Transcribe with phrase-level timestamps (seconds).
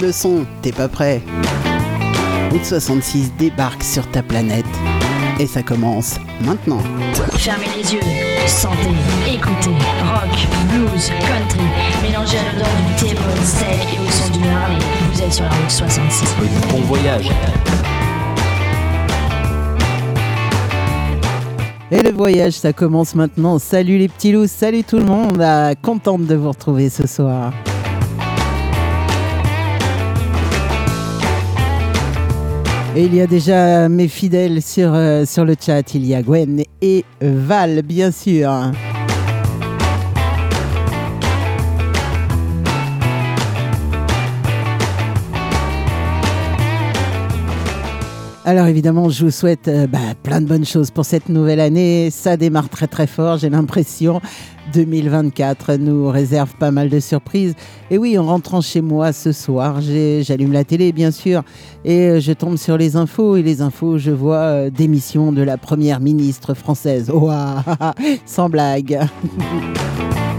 [0.00, 1.20] Monte le son, t'es pas prêt?
[2.50, 4.64] Route 66 débarque sur ta planète.
[5.38, 6.80] Et ça commence maintenant.
[7.34, 8.00] Fermez les yeux,
[8.46, 8.76] sentez,
[9.26, 11.60] écoutez, rock, blues, country,
[12.02, 14.78] mélangez à l'odeur du thé, sel et au son du Harley.
[15.12, 16.34] Vous êtes sur la route 66.
[16.70, 17.30] Bon voyage.
[21.90, 23.58] Et le voyage, ça commence maintenant.
[23.58, 25.42] Salut les petits loups, salut tout le monde.
[25.42, 27.52] Ah, contente de vous retrouver ce soir.
[32.96, 35.94] Et il y a déjà mes fidèles sur, euh, sur le chat.
[35.94, 38.50] Il y a Gwen et Val, bien sûr.
[48.46, 52.08] Alors évidemment, je vous souhaite euh, bah, plein de bonnes choses pour cette nouvelle année.
[52.10, 54.22] Ça démarre très très fort, j'ai l'impression.
[54.72, 57.54] 2024 nous réserve pas mal de surprises.
[57.90, 61.42] Et oui, en rentrant chez moi ce soir, j'allume la télé bien sûr
[61.84, 63.36] et euh, je tombe sur les infos.
[63.36, 67.10] Et les infos, je vois euh, démission de la première ministre française.
[67.10, 67.62] Ouah,
[68.24, 69.00] sans blague.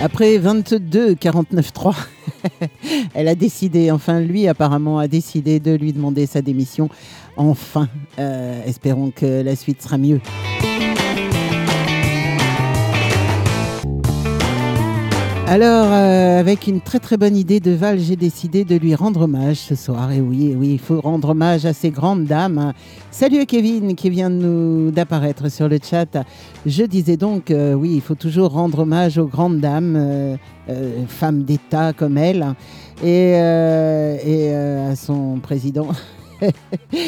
[0.00, 1.94] Après 22 49 3,
[3.14, 6.90] elle a décidé, enfin lui apparemment a décidé de lui demander sa démission.
[7.38, 7.88] Enfin,
[8.18, 10.20] euh, espérons que la suite sera mieux.
[15.48, 19.22] Alors, euh, avec une très très bonne idée de Val, j'ai décidé de lui rendre
[19.22, 20.10] hommage ce soir.
[20.10, 22.72] Et oui, oui, il faut rendre hommage à ces grandes dames.
[23.12, 26.18] Salut à Kevin qui vient de nous d'apparaître sur le chat.
[26.66, 30.36] Je disais donc, euh, oui, il faut toujours rendre hommage aux grandes dames, euh,
[31.06, 32.54] femmes d'État comme elle,
[33.04, 35.90] et, et à son président.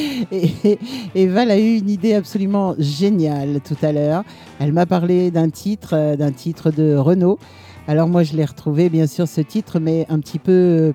[1.14, 4.22] et, Val a eu une idée absolument géniale tout à l'heure.
[4.60, 7.38] Elle m'a parlé d'un titre, d'un titre de Renault.
[7.88, 10.92] Alors moi je l'ai retrouvé bien sûr ce titre, mais un petit peu euh,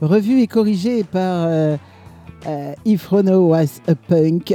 [0.00, 1.76] revu et corrigé par euh,
[2.46, 4.54] euh, If Renault was a punk.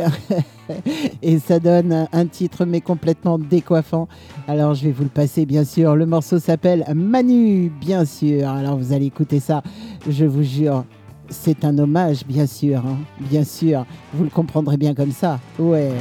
[1.21, 4.07] et ça donne un titre mais complètement décoiffant.
[4.47, 5.97] Alors je vais vous le passer bien sûr.
[5.97, 8.47] Le morceau s'appelle Manu, bien sûr.
[8.47, 9.61] Alors vous allez écouter ça,
[10.09, 10.85] je vous jure.
[11.27, 12.97] C'est un hommage, bien sûr, hein.
[13.19, 13.85] bien sûr.
[14.13, 15.41] Vous le comprendrez bien comme ça.
[15.59, 15.91] Ouais.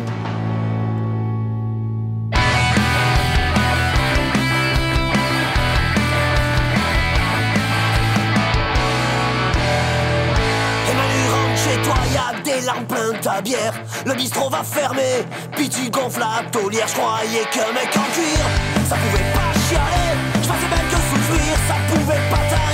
[12.88, 13.74] Plein ta bière.
[14.06, 16.88] Le bistrot va fermer, puis tu gonfles la taulière.
[16.88, 18.46] Je croyais qu'un mec en cuir,
[18.88, 20.18] ça pouvait pas chialer.
[20.42, 22.69] Je même que souffrir, ça pouvait pas t'arriver.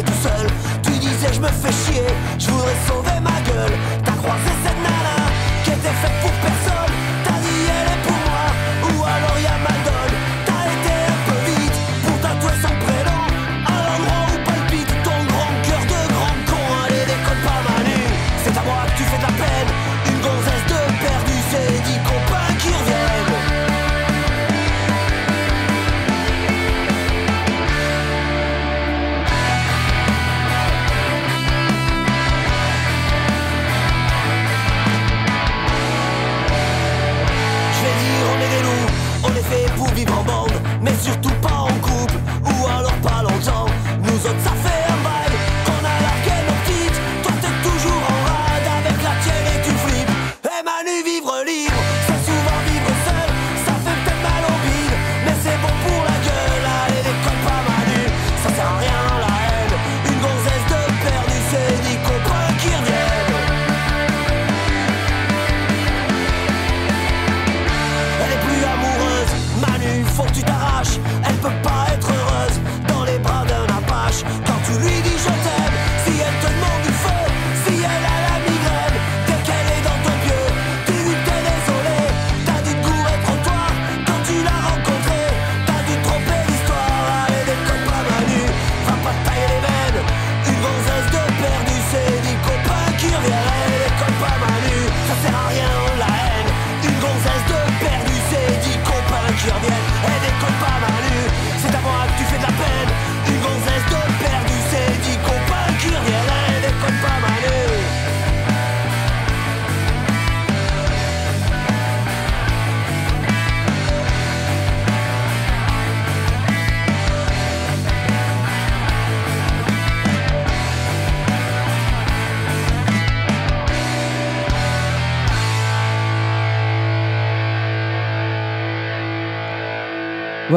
[0.00, 0.46] Tout seul.
[0.82, 2.06] Tu disais je me fais chier,
[2.38, 3.76] je voudrais sauver ma gueule.
[4.04, 5.28] T'as croisé cette nana
[5.64, 6.31] qui était faite pour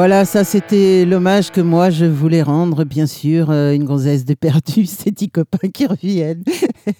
[0.08, 4.34] Voilà, ça c'était l'hommage que moi je voulais rendre, bien sûr, euh, une gonzesse de
[4.34, 6.44] perdu, ces dix copains qui reviennent.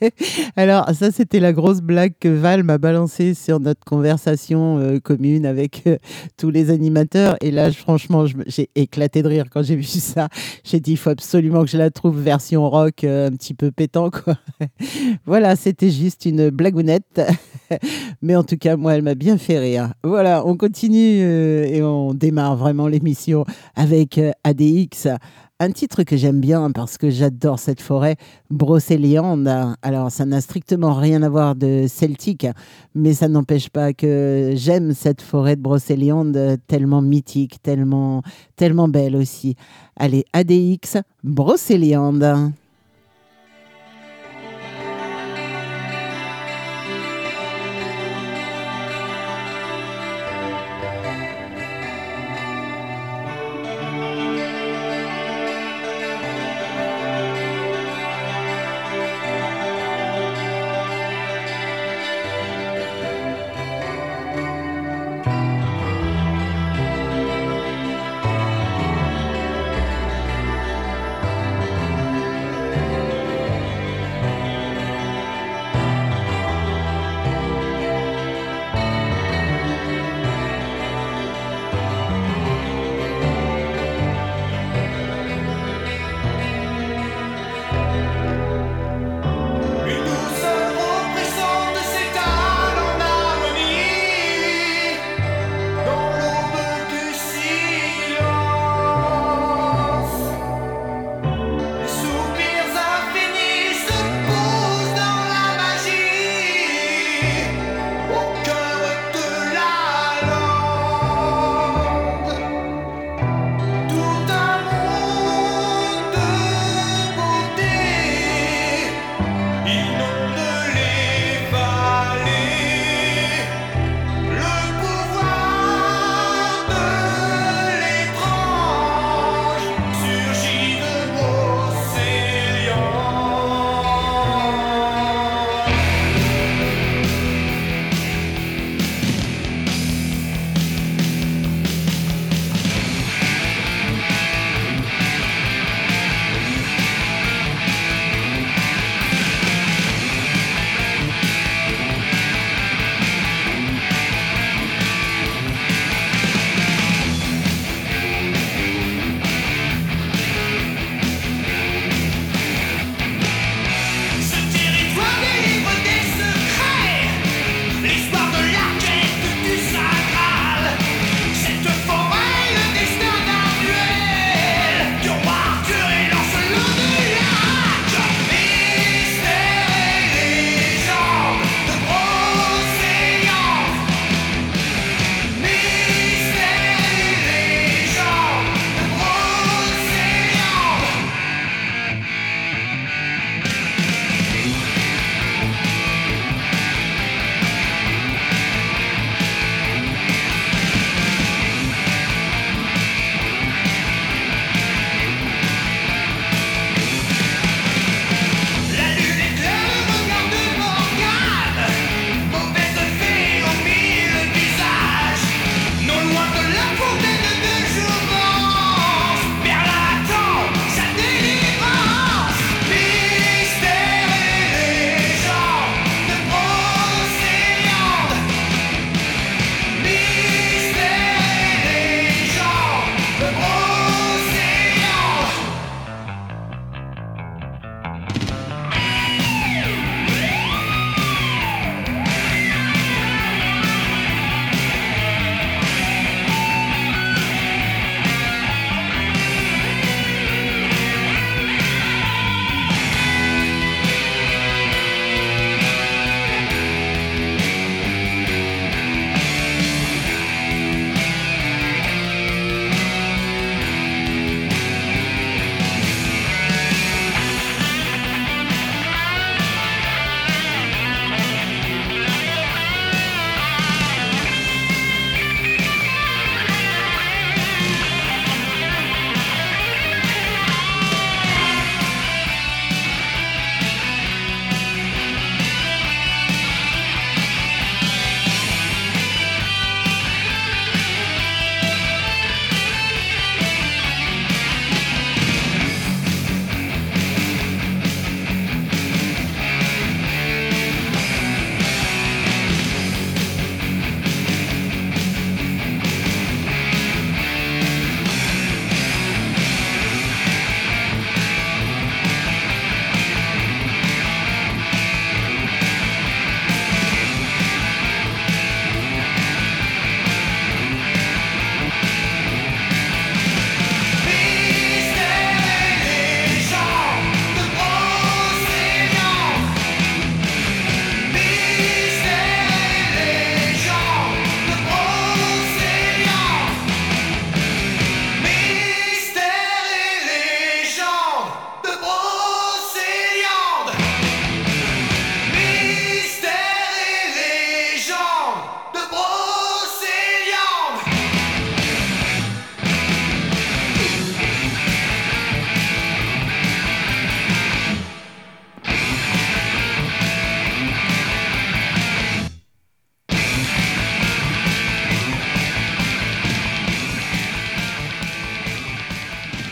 [0.56, 5.46] Alors ça c'était la grosse blague que Val m'a balancée sur notre conversation euh, commune
[5.46, 5.98] avec euh,
[6.36, 7.36] tous les animateurs.
[7.42, 10.28] Et là, franchement, j'ai éclaté de rire quand j'ai vu ça.
[10.64, 14.10] J'ai dit, il faut absolument que je la trouve version rock, un petit peu pétant,
[14.10, 14.34] quoi.
[15.26, 17.22] voilà, c'était juste une blagounette.
[18.22, 19.92] Mais en tout cas, moi, elle m'a bien fait rire.
[20.02, 25.08] Voilà, on continue et on démarre vraiment l'émission avec euh, ADX.
[25.58, 28.16] Un titre que j'aime bien parce que j'adore cette forêt,
[28.50, 29.48] Brocéliande.
[29.80, 32.46] Alors, ça n'a strictement rien à voir de celtique,
[32.94, 38.20] mais ça n'empêche pas que j'aime cette forêt de Brocéliande tellement mythique, tellement,
[38.56, 39.56] tellement belle aussi.
[39.96, 42.52] Allez, ADX, Brocéliande.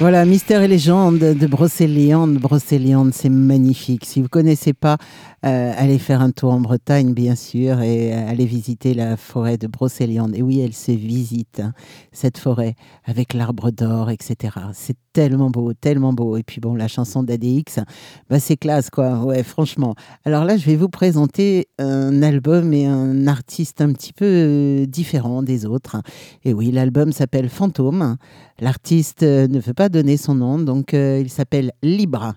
[0.04, 2.34] Voilà, Mystère et légende de Brocéliande.
[2.34, 4.04] Brocéliande, c'est magnifique.
[4.04, 4.98] Si vous ne connaissez pas,
[5.46, 9.56] euh, allez faire un tour en Bretagne, bien sûr, et euh, allez visiter la forêt
[9.56, 10.36] de Brocéliande.
[10.36, 11.72] Et oui, elle se visite, hein,
[12.12, 12.74] cette forêt,
[13.06, 14.58] avec l'arbre d'or, etc.
[14.74, 16.36] C'est tellement beau, tellement beau.
[16.36, 17.80] Et puis bon, la chanson d'ADX,
[18.28, 19.24] bah, c'est classe, quoi.
[19.24, 19.94] Ouais, franchement.
[20.26, 24.86] Alors là, je vais vous présenter un album et un artiste un petit peu euh,
[24.86, 25.96] différent des autres.
[26.44, 28.16] Et oui, l'album s'appelle Fantôme.
[28.60, 32.34] L'artiste ne veut pas donner son nom, donc euh, il s'appelle Libra.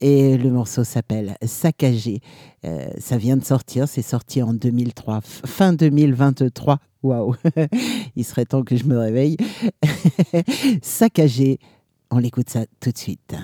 [0.00, 2.20] Et le morceau s'appelle Saccagé.
[2.64, 6.78] Euh, ça vient de sortir, c'est sorti en 2003, fin 2023.
[7.02, 7.34] Waouh,
[8.16, 9.36] il serait temps que je me réveille.
[10.82, 11.58] Saccagé,
[12.10, 13.34] on l'écoute ça tout de suite.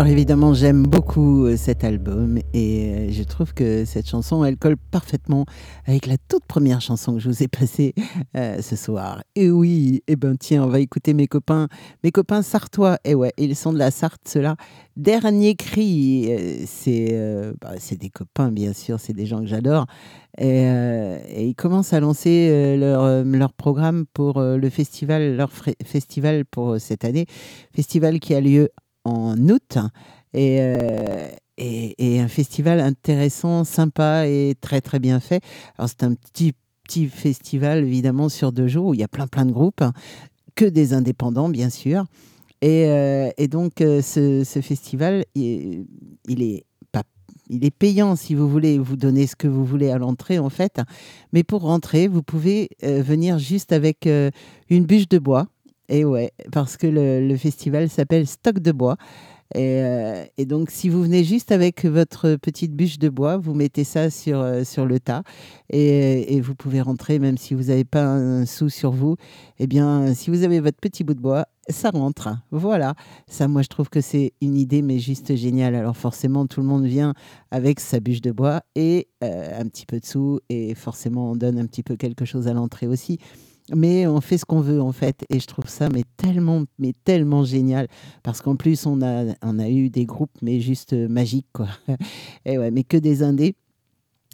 [0.00, 4.56] Alors évidemment, j'aime beaucoup euh, cet album et euh, je trouve que cette chanson, elle
[4.56, 5.44] colle parfaitement
[5.84, 7.92] avec la toute première chanson que je vous ai passée
[8.34, 9.22] euh, ce soir.
[9.34, 11.68] Et oui, et eh ben tiens, on va écouter mes copains,
[12.02, 12.96] mes copains sartois.
[13.04, 14.56] Et ouais, ils sont de la Sarthe, ceux-là.
[14.96, 16.30] Dernier cri,
[16.64, 17.14] c'est
[17.60, 19.84] bah, c'est des copains bien sûr, c'est des gens que j'adore.
[20.38, 25.50] Et, et, ils commencent à lancer leur, leur programme pour le festival, leur
[25.84, 27.26] festival pour cette année,
[27.74, 28.70] festival qui a lieu
[29.10, 29.78] en août.
[30.36, 35.42] Euh, et, et, un festival intéressant, sympa et très très bien fait.
[35.76, 39.26] Alors c'est un petit petit festival évidemment sur deux jours où il y a plein
[39.26, 39.84] plein de groupes,
[40.54, 42.04] que des indépendants bien sûr.
[42.62, 45.86] Et, euh, et donc euh, ce, ce, festival, il,
[46.28, 47.02] est pas,
[47.48, 50.50] il est payant si vous voulez vous donner ce que vous voulez à l'entrée en
[50.50, 50.80] fait.
[51.32, 55.48] Mais pour rentrer, vous pouvez venir juste avec une bûche de bois
[55.90, 58.96] et ouais, parce que le, festival s'appelle Stock de bois.
[59.56, 63.82] Euh, et, donc, si vous venez juste avec votre petite bûche de bois, vous mettez
[63.82, 65.24] ça sur, euh, sur le tas
[65.68, 69.16] et, vous pouvez rentrer, même si vous n'avez pas un sou sur vous.
[69.58, 72.28] Eh bien, si vous avez votre petit bout de bois, ça rentre.
[72.52, 72.94] Voilà.
[73.26, 75.74] Ça, moi, je trouve que c'est une idée, mais juste géniale.
[75.74, 77.14] Alors, forcément, tout le monde vient
[77.50, 80.38] avec sa bûche de bois et euh, un petit peu de sous.
[80.48, 83.18] Et forcément, on donne un petit peu quelque chose à l'entrée aussi
[83.74, 85.24] mais on fait ce qu'on veut en fait.
[85.30, 87.88] Et je trouve ça mais tellement mais tellement génial.
[88.22, 91.68] Parce qu'en plus on a on a eu des groupes mais juste magiques quoi.
[92.44, 93.54] Et ouais mais que des indés.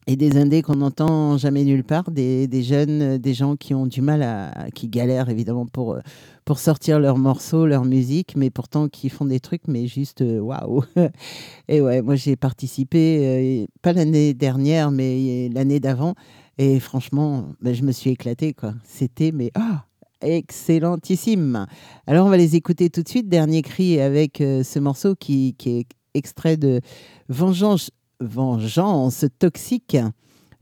[0.09, 3.87] Et des indés qu'on n'entend jamais nulle part, des, des, jeunes, des gens qui ont
[3.87, 5.99] du mal à, qui galèrent évidemment pour,
[6.45, 10.85] pour sortir leurs morceaux, leur musique, mais pourtant qui font des trucs, mais juste waouh!
[11.69, 16.15] Et ouais, moi j'ai participé, euh, pas l'année dernière, mais l'année d'avant,
[16.59, 18.55] et franchement, ben, je me suis éclaté.
[18.55, 18.75] quoi.
[18.85, 19.85] C'était, mais ah,
[20.21, 21.66] excellentissime.
[22.07, 23.29] Alors, on va les écouter tout de suite.
[23.29, 26.81] Dernier cri avec euh, ce morceau qui, qui, est extrait de
[27.29, 27.90] Vengeance,
[28.21, 29.99] Vengeance Toxique.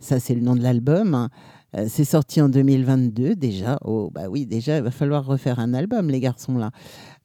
[0.01, 1.29] Ça, c'est le nom de l'album.
[1.77, 3.79] Euh, c'est sorti en 2022 déjà.
[3.85, 6.71] Oh, bah oui, déjà, il va falloir refaire un album, les garçons, là.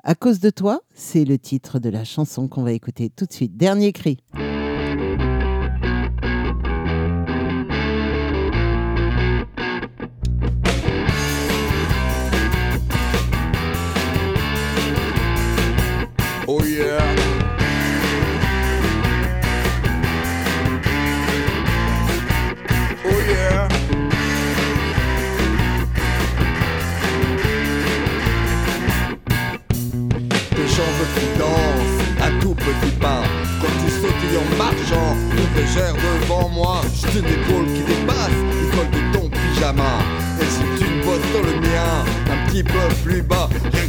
[0.04, 3.34] À cause de toi, c'est le titre de la chanson qu'on va écouter tout de
[3.34, 3.58] suite.
[3.58, 4.20] Dernier cri.
[16.52, 16.98] Oh yeah.
[23.06, 23.68] Oh yeah.
[30.56, 33.22] Des jambes qui dansent, un tout petit pas.
[33.62, 36.82] Quand tu sautes en marchant, tu légère devant moi.
[36.96, 40.00] J'ai une épaule qui dépasse, le col de ton pyjama.
[40.42, 43.88] Et si tu bosses dans le mien, un petit peu plus bas, rien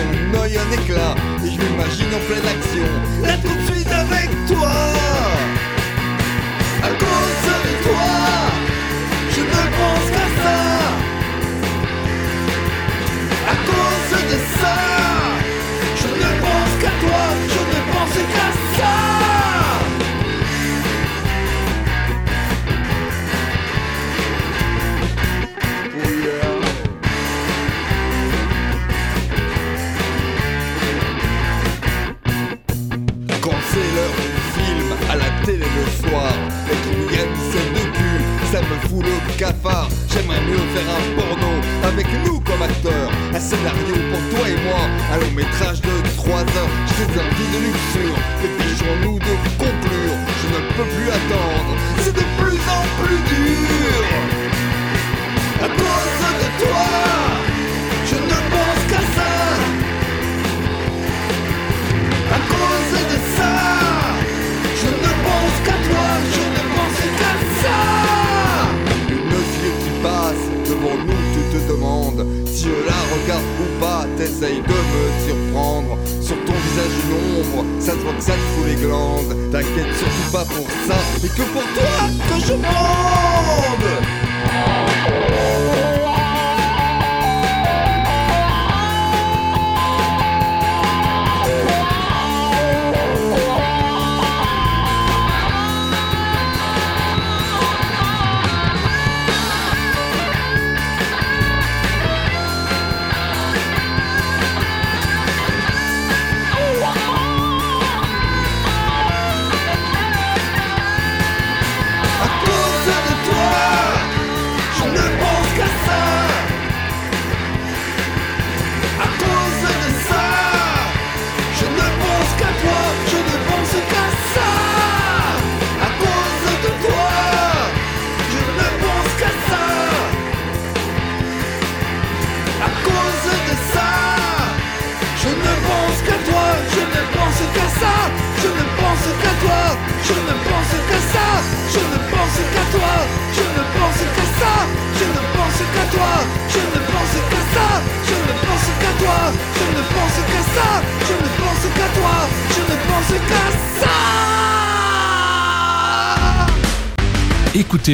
[0.00, 2.86] ton œil un éclat Et je m'imagine en pleine action.
[3.22, 4.72] Là tout de suite avec toi
[6.82, 8.10] À cause de toi
[9.34, 10.29] Je ne pense qu'à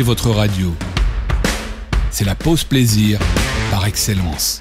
[0.03, 0.75] Votre radio.
[2.11, 3.19] C'est la pause plaisir
[3.71, 4.61] par excellence.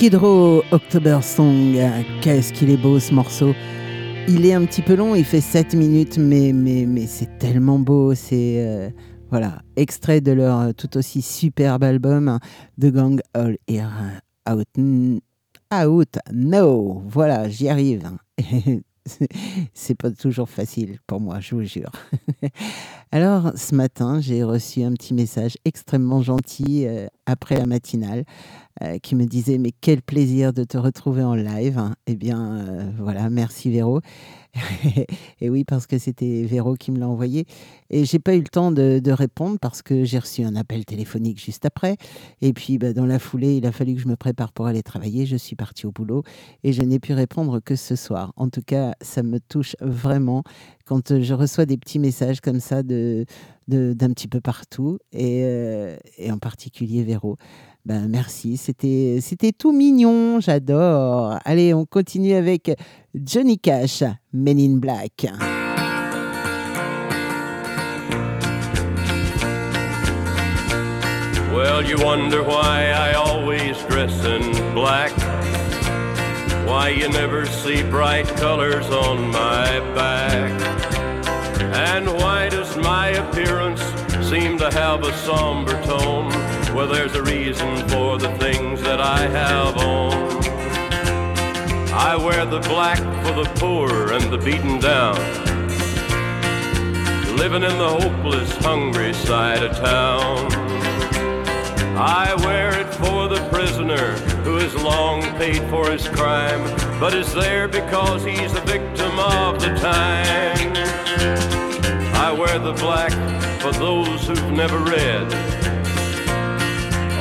[0.00, 1.76] Skid October Song,
[2.22, 3.52] qu'est-ce qu'il est beau ce morceau.
[4.28, 7.78] Il est un petit peu long, il fait 7 minutes, mais, mais, mais c'est tellement
[7.78, 8.14] beau.
[8.14, 8.88] C'est euh,
[9.28, 12.38] voilà, extrait de leur tout aussi superbe album,
[12.80, 13.90] The Gang All Here
[14.50, 14.68] Out.
[15.70, 18.08] Out, no, voilà, j'y arrive.
[19.74, 21.92] c'est pas toujours facile pour moi, je vous jure.
[23.12, 28.24] Alors, ce matin, j'ai reçu un petit message extrêmement gentil euh, après la matinale
[28.82, 31.82] euh, qui me disait Mais quel plaisir de te retrouver en live.
[32.06, 34.00] Eh bien, euh, voilà, merci Véro.
[35.40, 37.44] et oui, parce que c'était Véro qui me l'a envoyé.
[37.90, 41.42] Et j'ai pas eu le temps de, répondre parce que j'ai reçu un appel téléphonique
[41.42, 41.96] juste après.
[42.40, 44.82] Et puis, bah, dans la foulée, il a fallu que je me prépare pour aller
[44.82, 45.26] travailler.
[45.26, 46.22] Je suis partie au boulot
[46.64, 48.32] et je n'ai pu répondre que ce soir.
[48.36, 50.42] En tout cas, ça me touche vraiment
[50.90, 53.24] quand je reçois des petits messages comme ça de,
[53.68, 57.36] d'un petit peu partout euh, et en particulier Véro.
[57.86, 61.38] Ben, merci, c'était, c'était tout mignon, j'adore.
[61.44, 62.70] Allez, on continue avec
[63.14, 65.26] Johnny Cash, Men in Black.
[71.52, 75.10] Well, you wonder why I always dress in black.
[76.66, 80.50] Why you never see bright colors on my back.
[81.60, 83.82] And why does my appearance
[84.28, 86.49] seem to have a somber tone?
[86.74, 90.12] Well, there's a reason for the things that I have on.
[91.92, 95.16] I wear the black for the poor and the beaten down.
[97.36, 100.52] Living in the hopeless, hungry side of town.
[101.98, 104.12] I wear it for the prisoner
[104.44, 106.62] who has long paid for his crime,
[107.00, 110.72] but is there because he's a victim of the time.
[112.14, 113.10] I wear the black
[113.60, 115.69] for those who've never read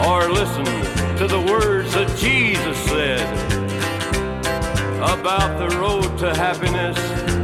[0.07, 0.65] or listen
[1.17, 3.49] to the words that Jesus said
[4.97, 6.97] about the road to happiness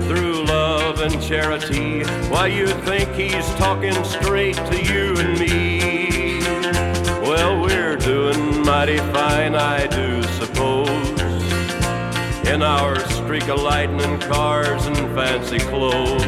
[0.07, 2.03] through love and charity.
[2.29, 6.39] Why you think he's talking straight to you and me?
[7.21, 10.89] Well, we're doing mighty fine, I do suppose.
[12.47, 16.23] In our streak of lightning cars and fancy clothes.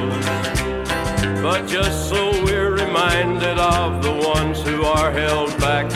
[1.42, 5.90] But just so we're reminded of the ones who are held back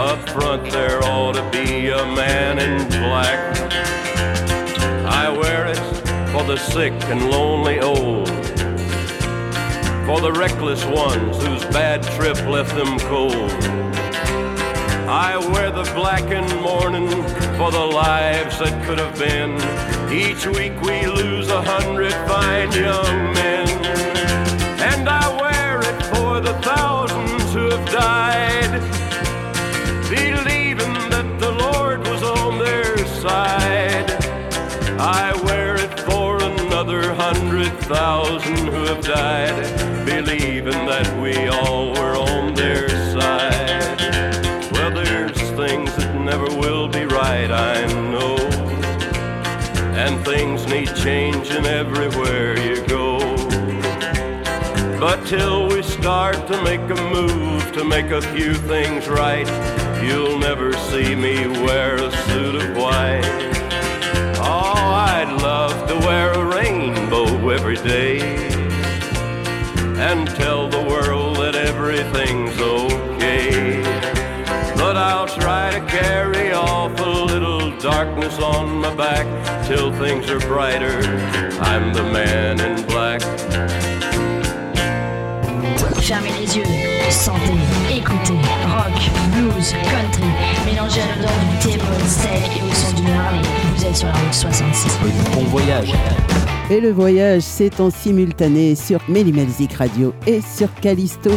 [0.00, 3.54] up front there ought to be a man in black.
[5.04, 5.76] I wear it
[6.32, 8.26] for the sick and lonely old.
[10.06, 13.52] For the reckless ones whose bad trip left them cold.
[15.06, 17.10] I wear the black in mourning
[17.58, 19.52] for the lives that could have been.
[20.10, 23.68] Each week we lose a hundred fine young men.
[24.80, 28.99] And I wear it for the thousands who have died
[30.24, 34.10] believing that the Lord was on their side.
[34.98, 39.56] I wear it for another hundred thousand who have died,
[40.04, 43.98] believing that we all were on their side.
[44.72, 47.76] Well, there's things that never will be right, I
[48.12, 48.36] know.
[50.02, 52.69] And things need changing everywhere.
[55.00, 59.48] But till we start to make a move to make a few things right,
[60.02, 63.20] You'll never see me wear a suit of white.
[64.38, 68.20] Oh, I'd love to wear a rainbow every day
[70.00, 73.82] and tell the world that everything's okay.
[74.74, 79.26] But I'll try to carry off a little darkness on my back
[79.66, 81.00] till things are brighter.
[81.60, 83.20] I'm the man in black.
[86.10, 86.64] Fermez les yeux,
[87.08, 87.52] sentez,
[87.88, 88.32] écoutez,
[88.66, 90.24] rock, blues, country,
[90.66, 93.40] mélangez à l'odeur du thé, steak et au son du Harley.
[93.76, 94.98] Vous êtes sur la route 66.
[95.32, 95.92] Bon voyage.
[96.68, 101.30] Et le voyage, c'est en simultané sur Mélimelzik Radio et sur Callisto.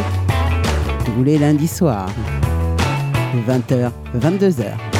[1.06, 2.08] Vous voulez lundi soir,
[3.46, 4.93] 20h, 22h.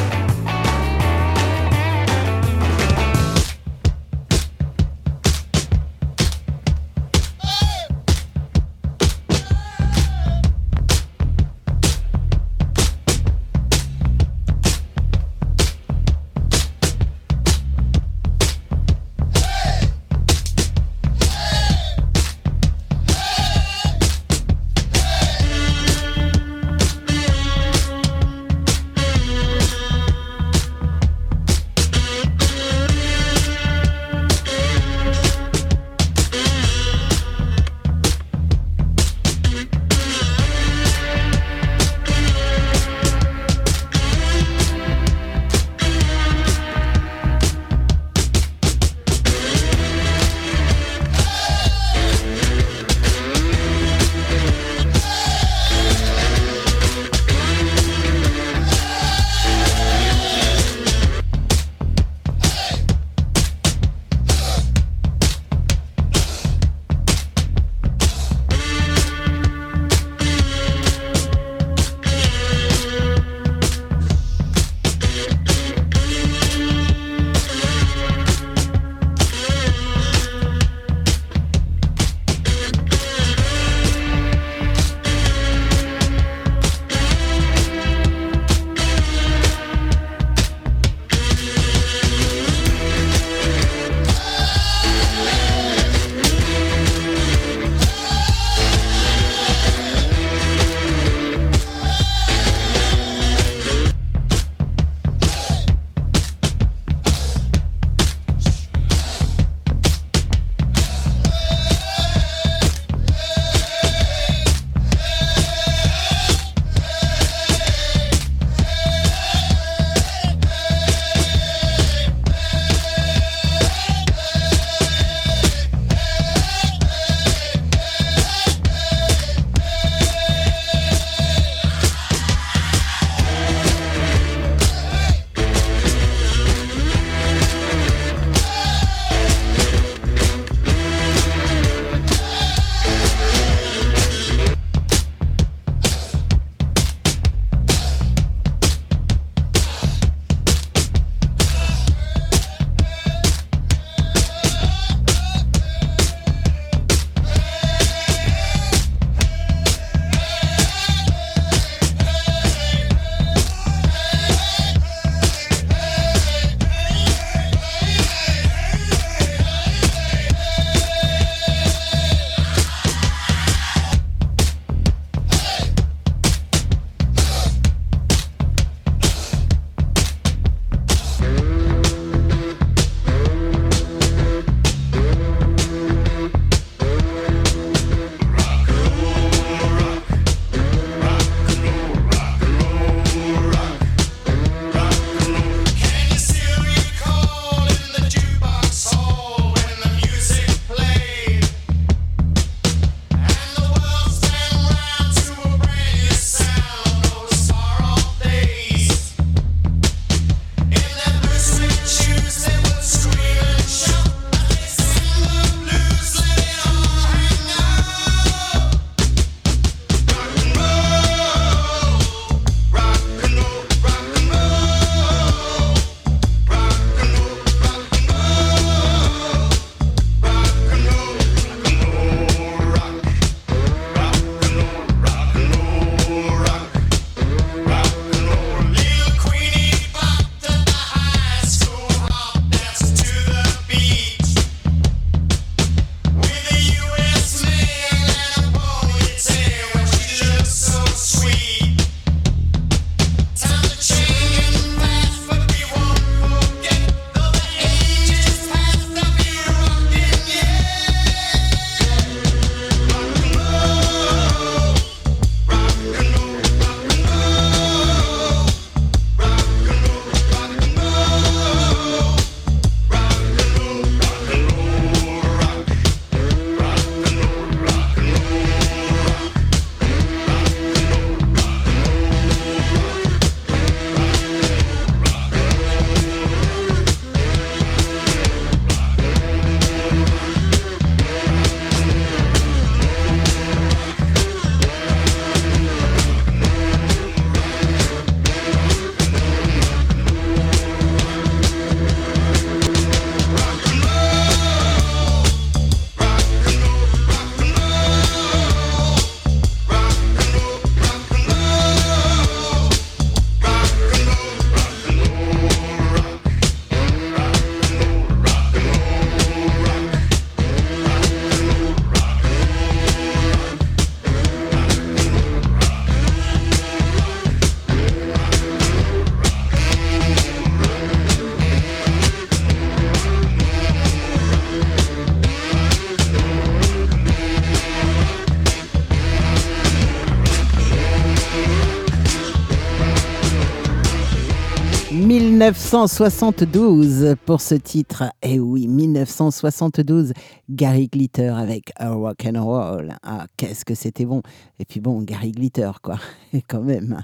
[345.53, 348.05] 1972 pour ce titre.
[348.23, 350.15] Eh oui, 1972,
[350.49, 352.95] Gary Glitter avec Rock and Roll.
[353.03, 354.23] Ah, qu'est-ce que c'était bon.
[354.59, 355.99] Et puis bon, Gary Glitter, quoi,
[356.49, 357.03] quand même.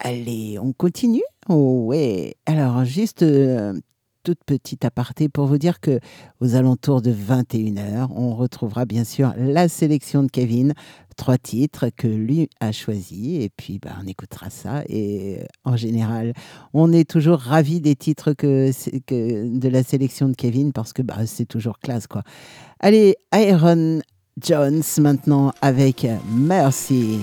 [0.00, 1.22] Allez, on continue?
[1.48, 2.34] Oh ouais.
[2.44, 3.72] Alors, juste euh,
[4.22, 5.98] toute petite aparté pour vous dire que
[6.40, 10.74] aux alentours de 21h, on retrouvera bien sûr la sélection de Kevin,
[11.16, 16.32] trois titres que lui a choisis et puis bah, on écoutera ça et en général,
[16.72, 18.70] on est toujours ravi des titres que
[19.08, 22.22] de la sélection de Kevin parce que bah, c'est toujours classe quoi.
[22.80, 24.00] Allez, Iron
[24.40, 27.18] Jones maintenant avec Mercy.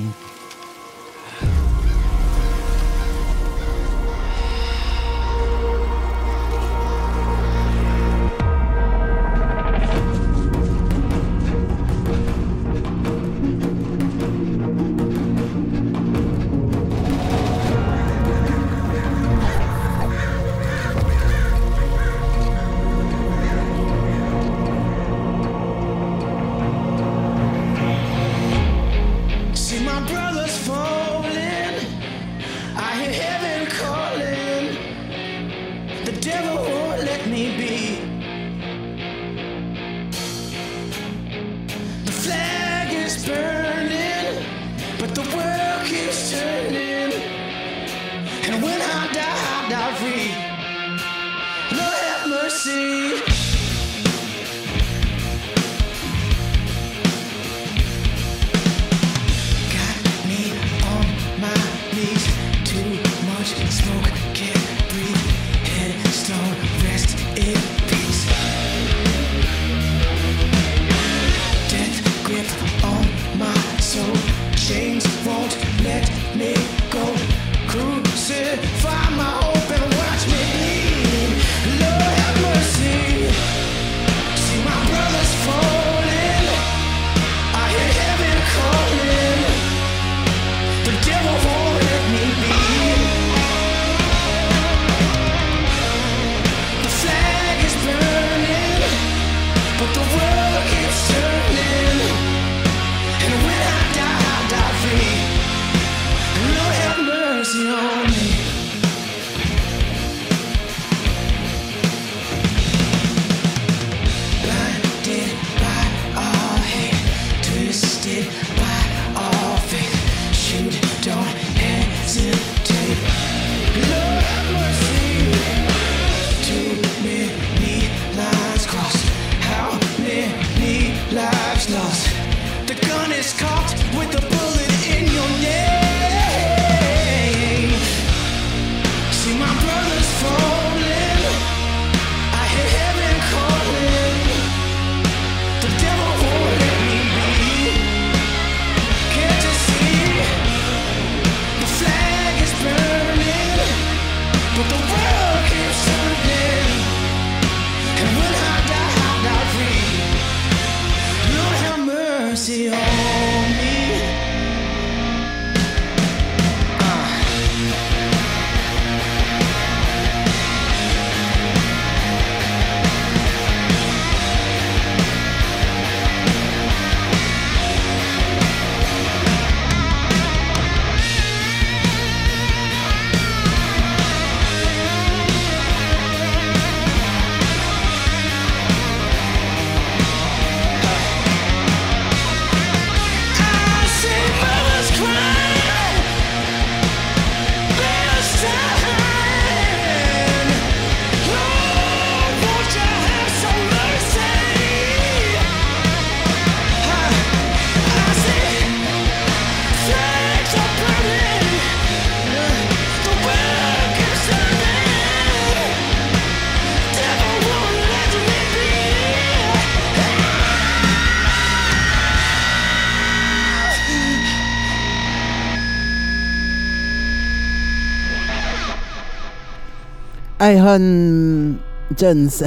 [230.50, 231.58] Iron
[231.96, 232.44] Jones.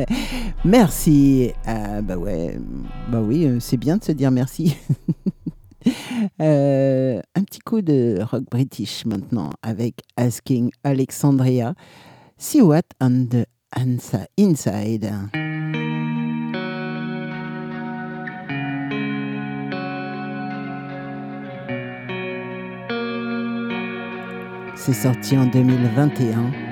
[0.64, 1.52] merci.
[1.68, 2.58] Euh, bah ouais,
[3.10, 4.76] bah oui, euh, c'est bien de se dire merci.
[6.40, 11.74] Euh, un petit coup de rock british maintenant avec Asking Alexandria.
[12.38, 13.46] See what on the
[14.38, 15.12] inside.
[24.76, 26.71] C'est sorti en 2021.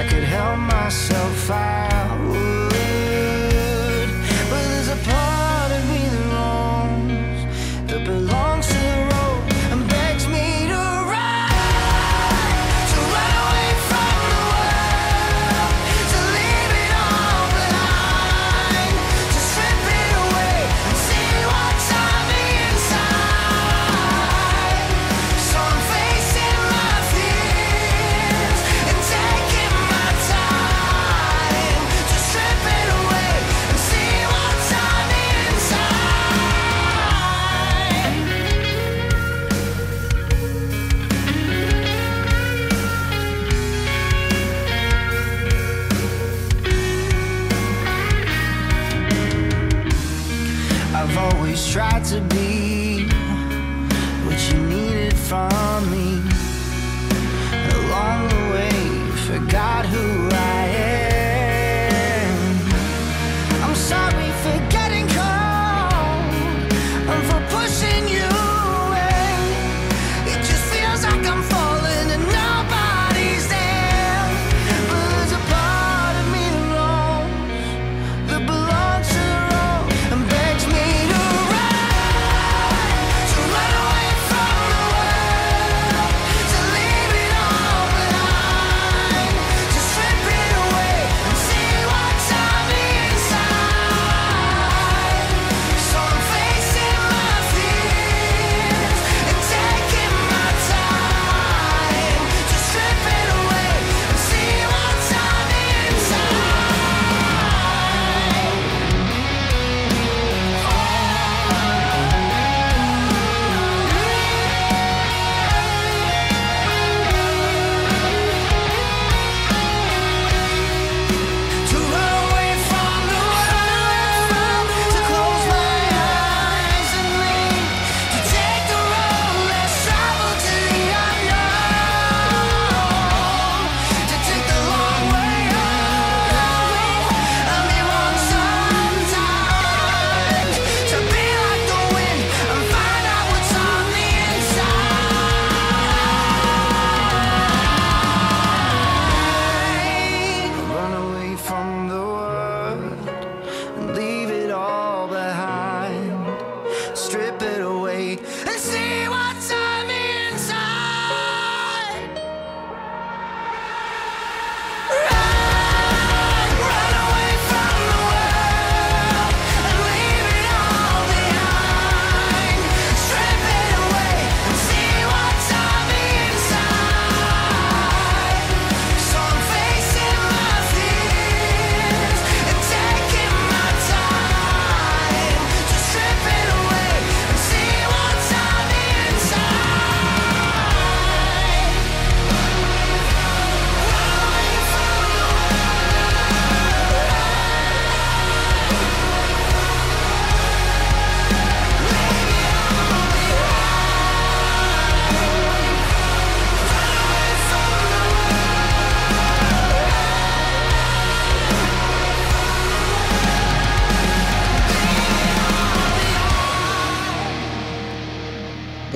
[0.00, 1.99] I could help myself out.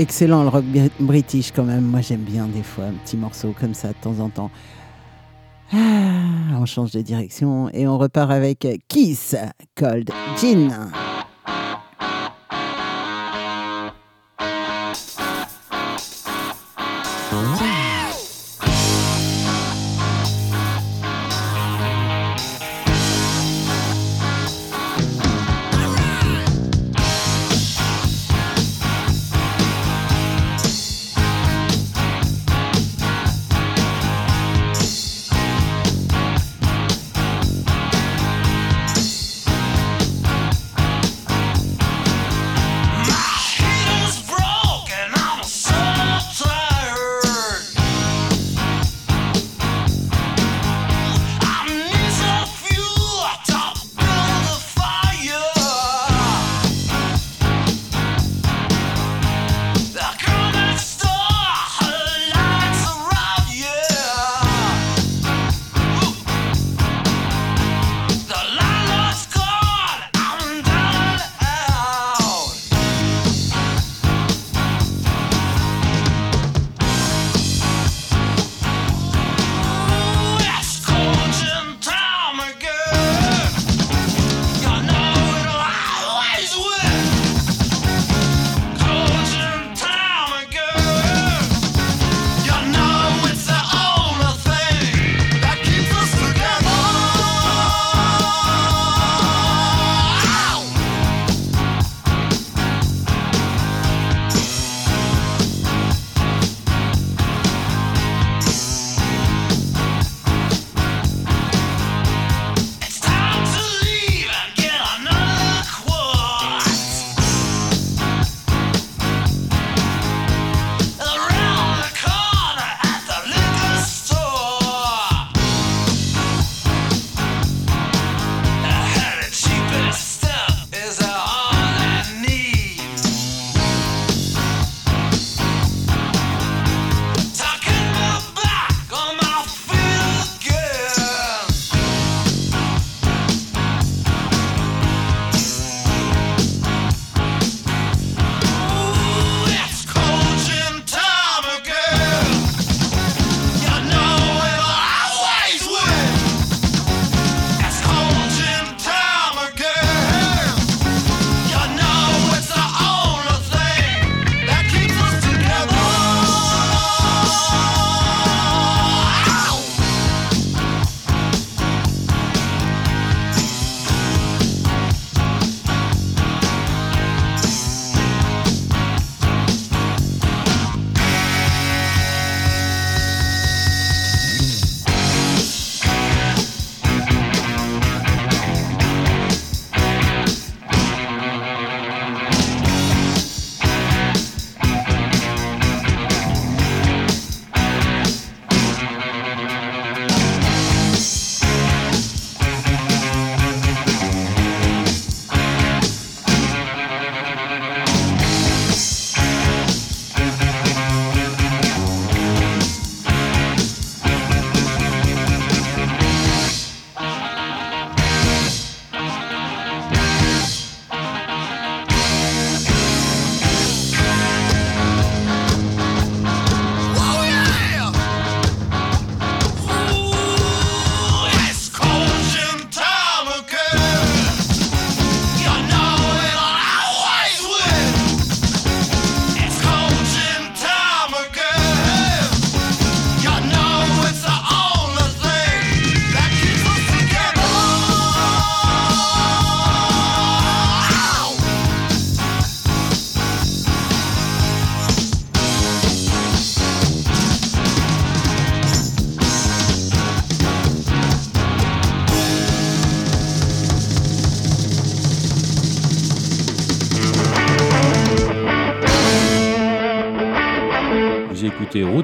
[0.05, 0.65] excellent le rock
[1.01, 1.85] british quand même.
[1.85, 4.51] Moi j'aime bien des fois un petit morceau comme ça de temps en temps.
[5.73, 9.35] Ah, on change de direction et on repart avec Kiss
[9.75, 10.71] Cold Gin.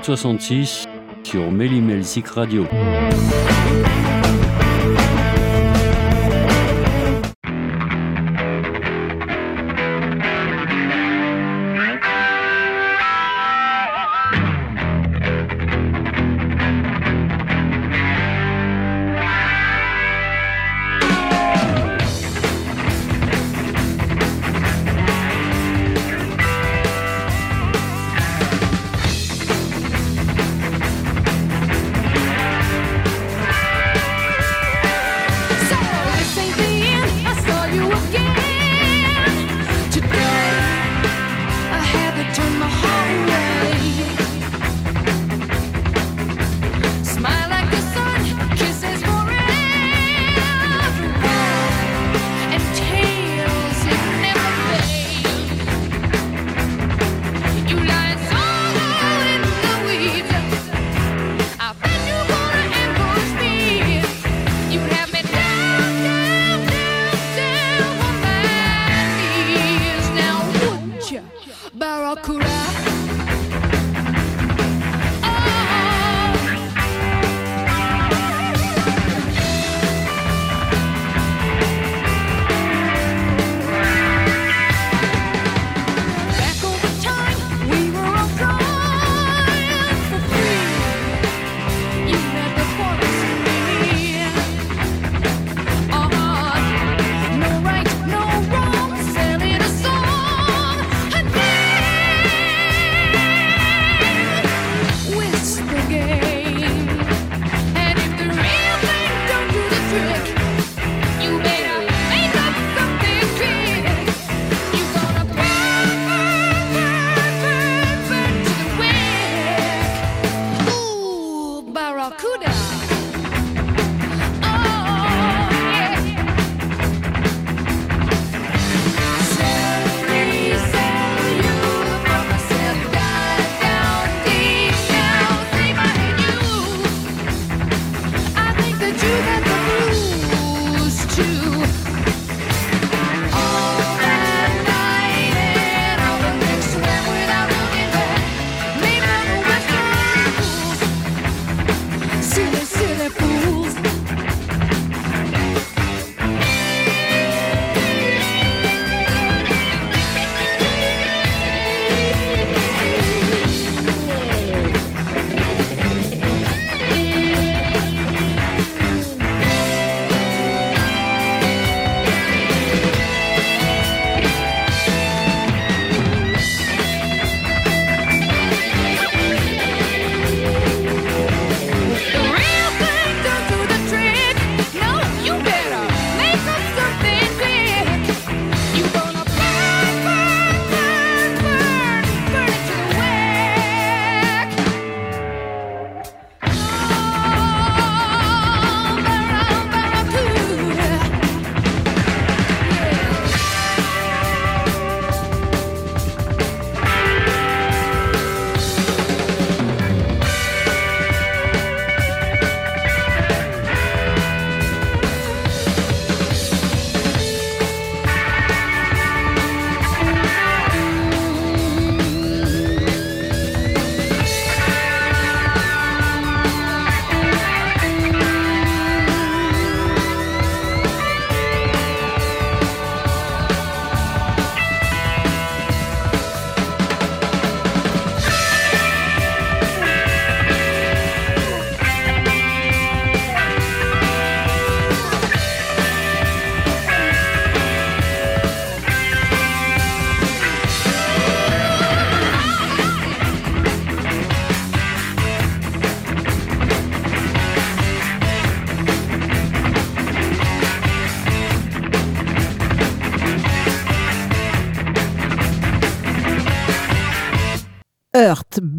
[0.00, 0.88] Route 66
[1.24, 2.02] sur Mélimel
[2.34, 2.66] Radio.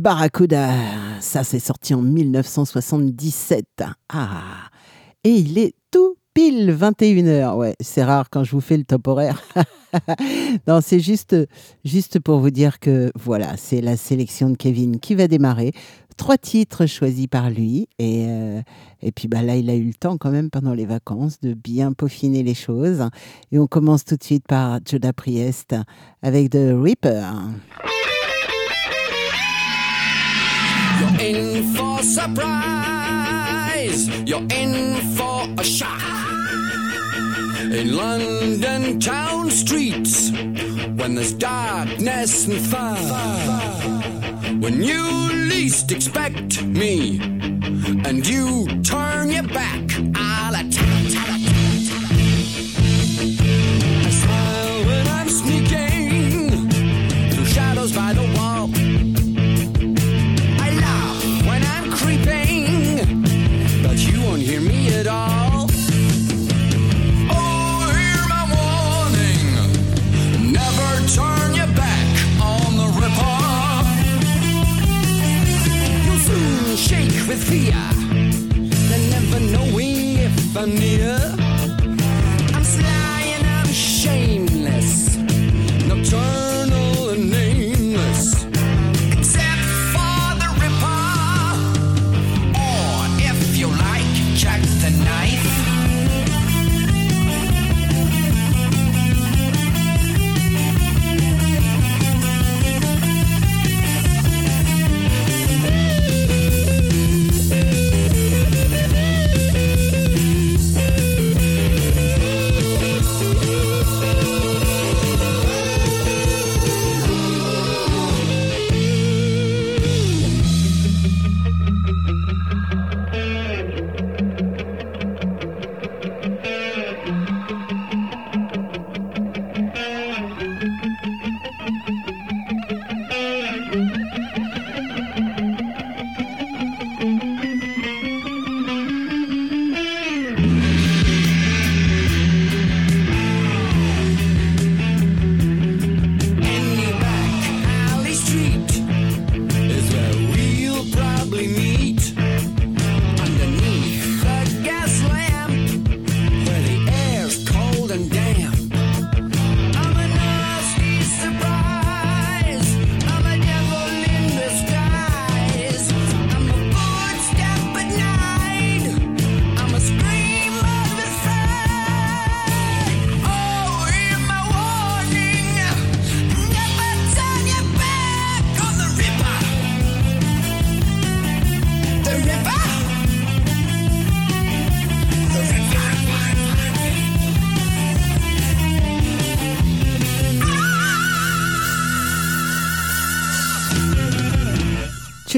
[0.01, 0.71] Barracuda.
[1.19, 3.83] Ça, c'est sorti en 1977.
[4.09, 4.41] Ah,
[5.23, 7.55] et il est tout pile 21h.
[7.55, 9.43] Ouais, c'est rare quand je vous fais le top horaire.
[10.67, 11.35] non, c'est juste,
[11.85, 15.71] juste pour vous dire que voilà, c'est la sélection de Kevin qui va démarrer.
[16.17, 17.87] Trois titres choisis par lui.
[17.99, 18.61] Et, euh,
[19.03, 21.53] et puis bah, là, il a eu le temps quand même pendant les vacances de
[21.53, 23.07] bien peaufiner les choses.
[23.51, 25.75] Et on commence tout de suite par Joda Priest
[26.23, 27.33] avec The Reaper.
[31.75, 34.07] For surprise.
[34.27, 36.01] You're in for a shock.
[37.59, 44.59] In London town streets, when there's darkness and fire.
[44.59, 45.03] When you
[45.49, 47.19] least expect me,
[48.05, 49.81] and you turn your back,
[50.15, 51.10] I'll attack.
[77.31, 77.71] With fear,
[78.89, 81.40] then never knowing if I'm near.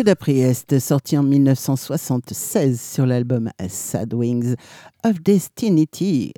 [0.03, 4.55] Judas Priest, sorti en 1976 sur l'album Sad Wings
[5.05, 5.87] of Destiny.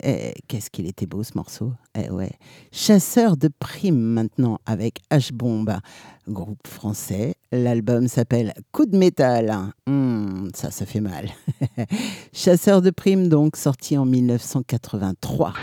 [0.04, 2.10] Eh, Qu'est-ce qu'il était beau ce morceau Eh.
[2.72, 5.80] Chasseur de primes maintenant avec H-Bomb,
[6.28, 7.34] groupe français.
[7.52, 9.72] L'album s'appelle Coup de métal.
[9.88, 11.32] Hmm, ça, ça fait mal.
[12.34, 15.54] Chasseur de primes donc, sorti en 1983.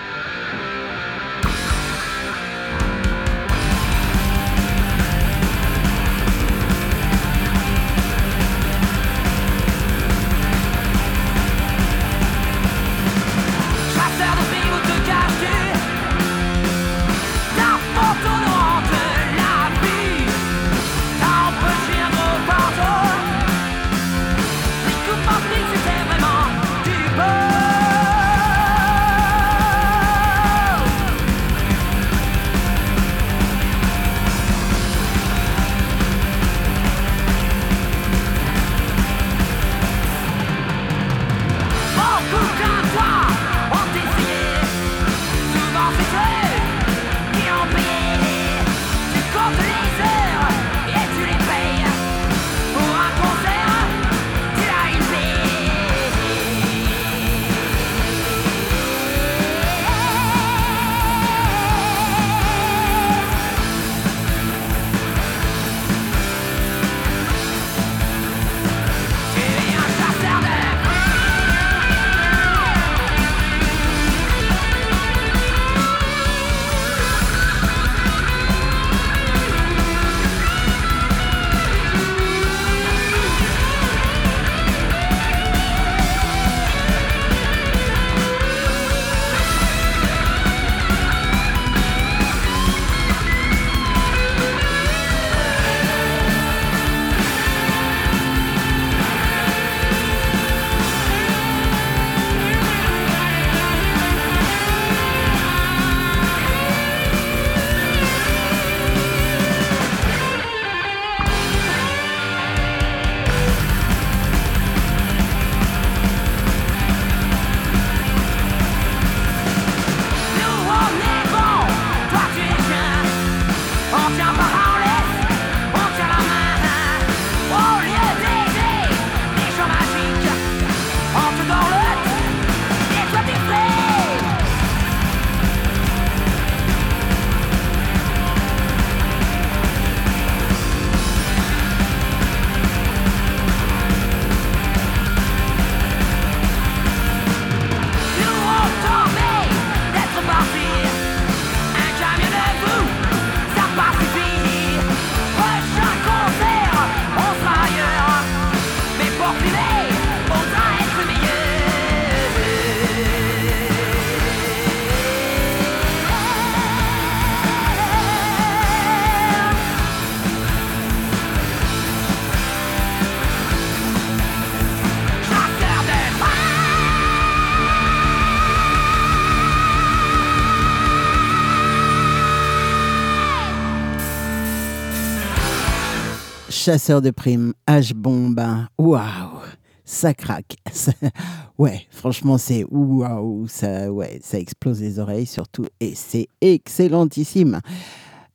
[186.64, 188.40] Chasseur de primes, H-bombe,
[188.78, 189.40] waouh,
[189.84, 190.54] ça craque.
[191.58, 197.58] Ouais, franchement, c'est waouh, ça, ouais, ça explose les oreilles surtout, et c'est excellentissime.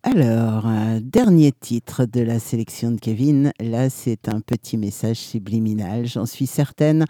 [0.04, 3.54] Alors, euh, dernier titre de la sélection de Kevin.
[3.62, 7.06] Là, c'est un petit message subliminal, j'en suis certaine.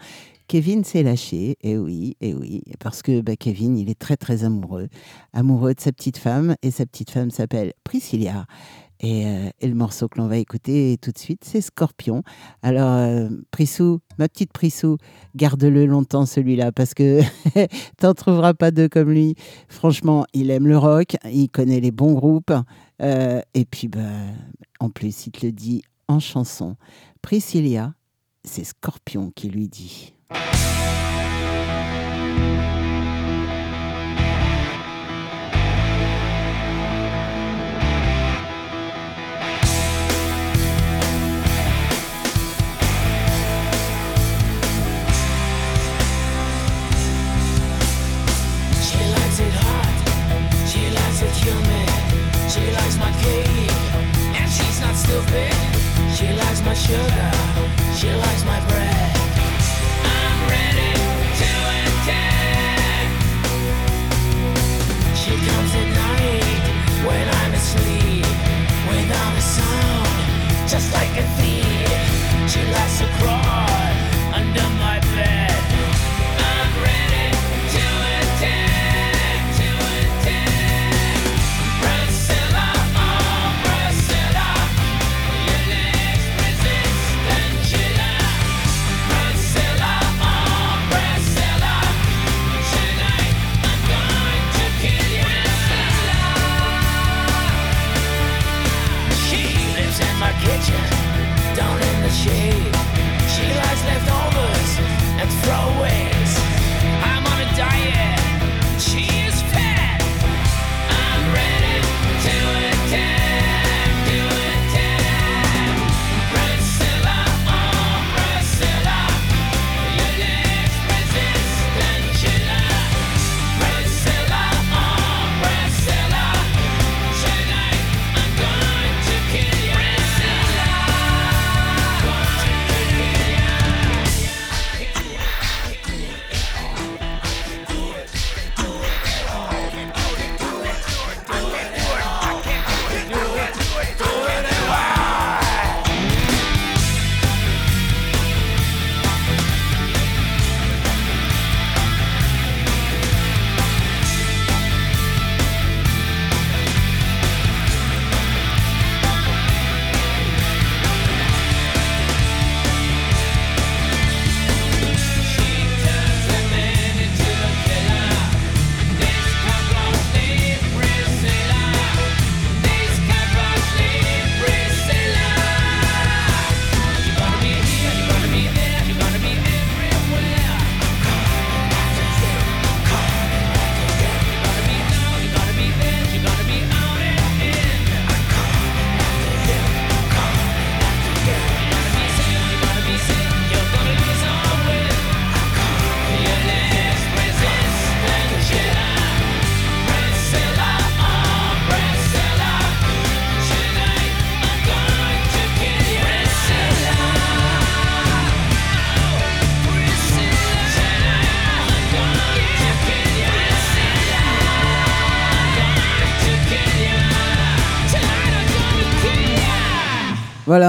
[0.46, 4.44] Kevin s'est lâché, et oui, et oui, parce que bah, Kevin, il est très très
[4.44, 4.86] amoureux,
[5.32, 8.46] amoureux de sa petite femme, et sa petite femme s'appelle Priscilla.
[9.00, 12.22] Et, euh, et le morceau que l'on va écouter tout de suite, c'est Scorpion.
[12.62, 14.98] Alors, euh, Prissou, ma petite Prissou,
[15.36, 17.20] garde-le longtemps celui-là, parce que
[17.98, 19.36] t'en trouveras pas deux comme lui.
[19.68, 22.52] Franchement, il aime le rock, il connaît les bons groupes,
[23.00, 24.00] euh, et puis bah,
[24.80, 26.76] en plus, il te le dit en chanson.
[27.22, 27.94] Priscilla,
[28.44, 30.14] c'est Scorpion qui lui dit.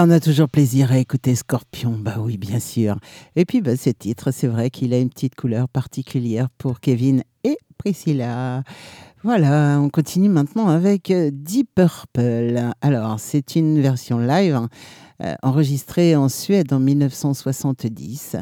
[0.10, 2.98] On a toujours plaisir à écouter Scorpion, bah oui, bien sûr.
[3.36, 7.22] Et puis, bah, ce titre, c'est vrai qu'il a une petite couleur particulière pour Kevin
[7.44, 8.64] et Priscilla.
[9.22, 12.60] Voilà, on continue maintenant avec euh, Deep Purple.
[12.81, 14.69] Alors, c'est une version live hein,
[15.22, 18.38] euh, enregistrée en Suède en 1970.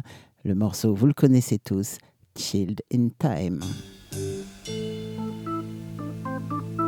[0.46, 1.98] Le morceau, vous le connaissez tous,
[2.38, 3.60] Chilled in Time.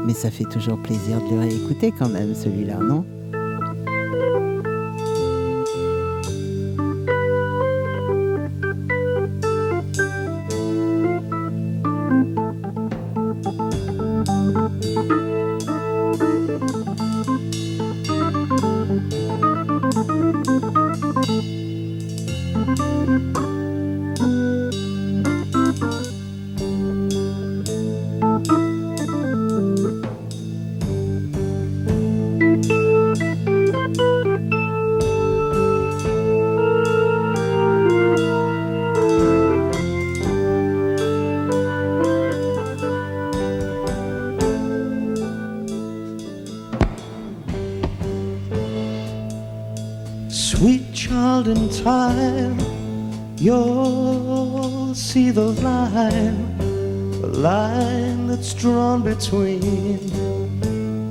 [0.05, 3.18] Mais ça fait toujours plaisir de le réécouter quand même, celui-là, non?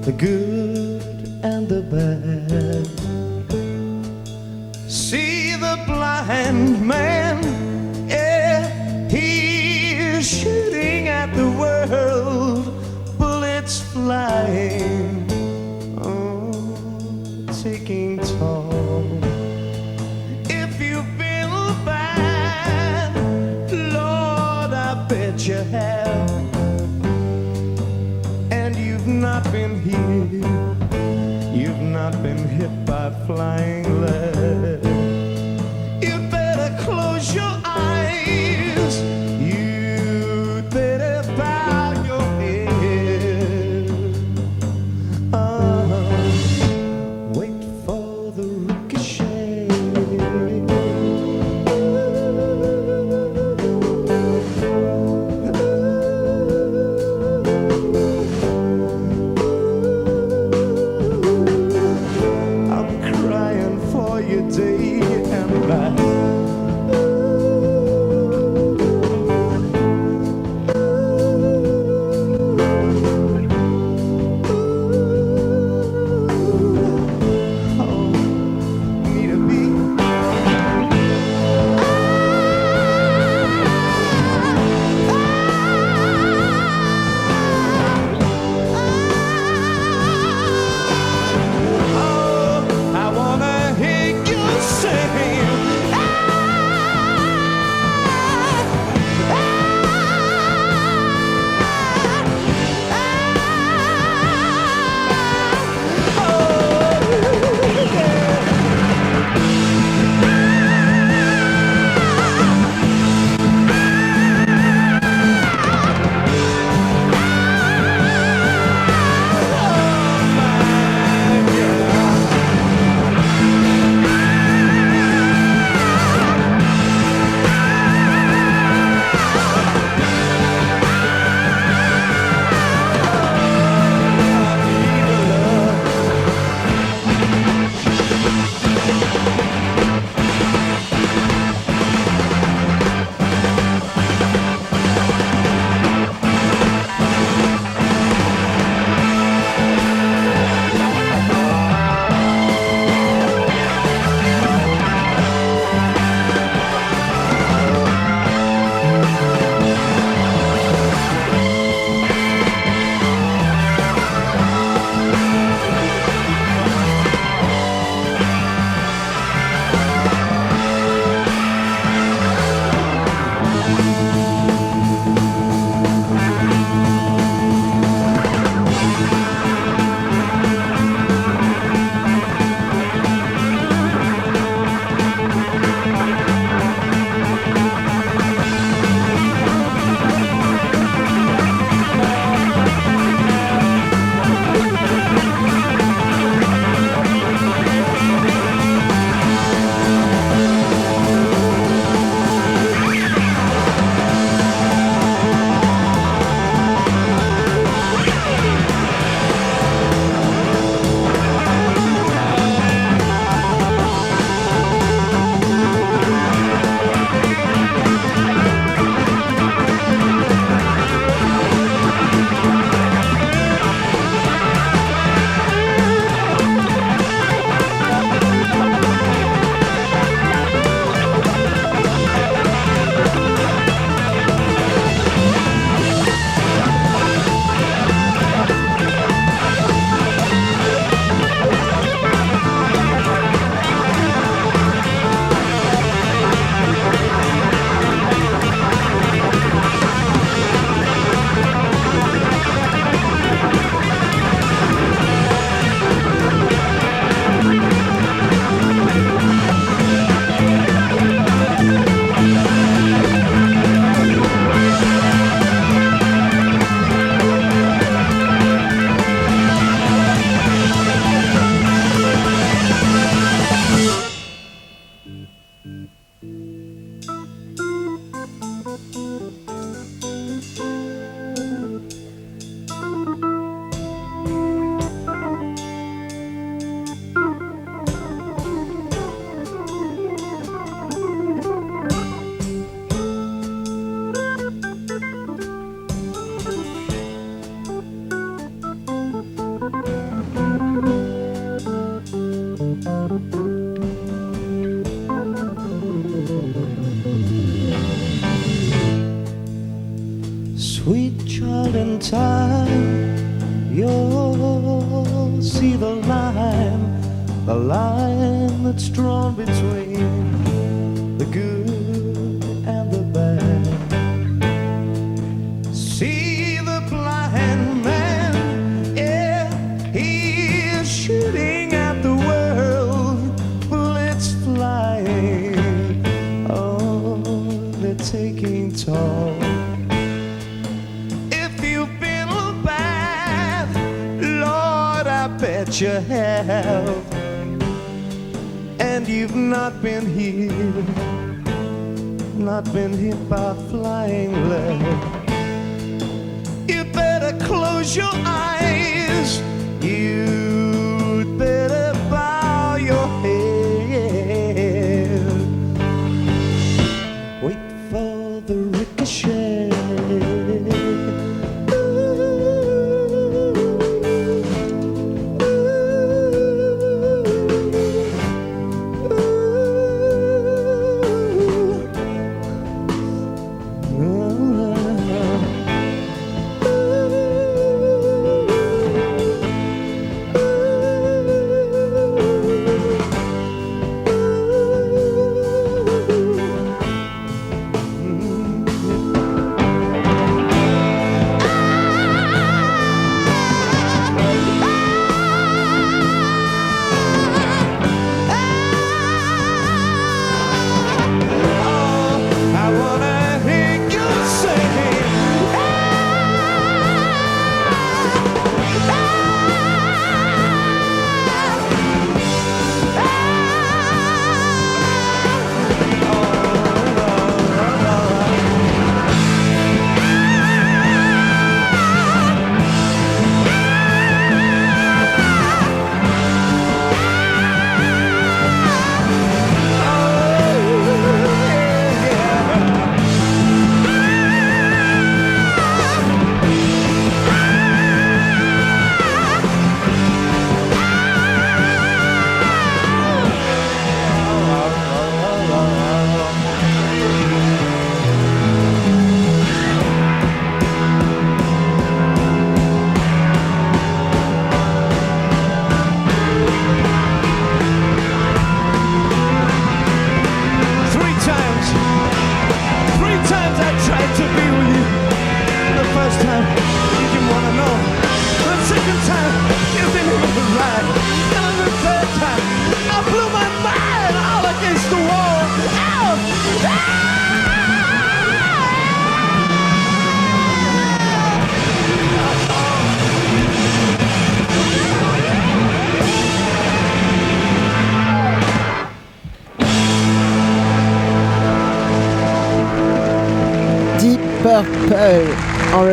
[0.09, 0.68] The good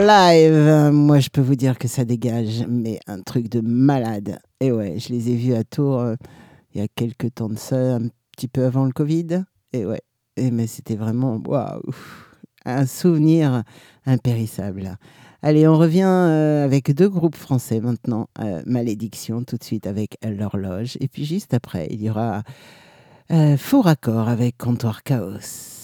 [0.06, 0.91] live.
[0.91, 4.38] Moi, je peux vous dire que ça dégage, mais un truc de malade.
[4.60, 6.15] Et ouais, je les ai vus à Tours euh,
[6.73, 9.44] il y a quelques temps de ça, un petit peu avant le Covid.
[9.73, 10.02] Et ouais,
[10.38, 11.82] et mais c'était vraiment waouh,
[12.65, 13.64] un souvenir
[14.06, 14.98] impérissable.
[15.41, 18.27] Allez, on revient euh, avec deux groupes français maintenant.
[18.40, 20.98] Euh, Malédiction, tout de suite avec l'horloge.
[20.99, 22.44] Et puis juste après, il y aura
[23.57, 25.74] Faux raccord avec Comptoir Chaos.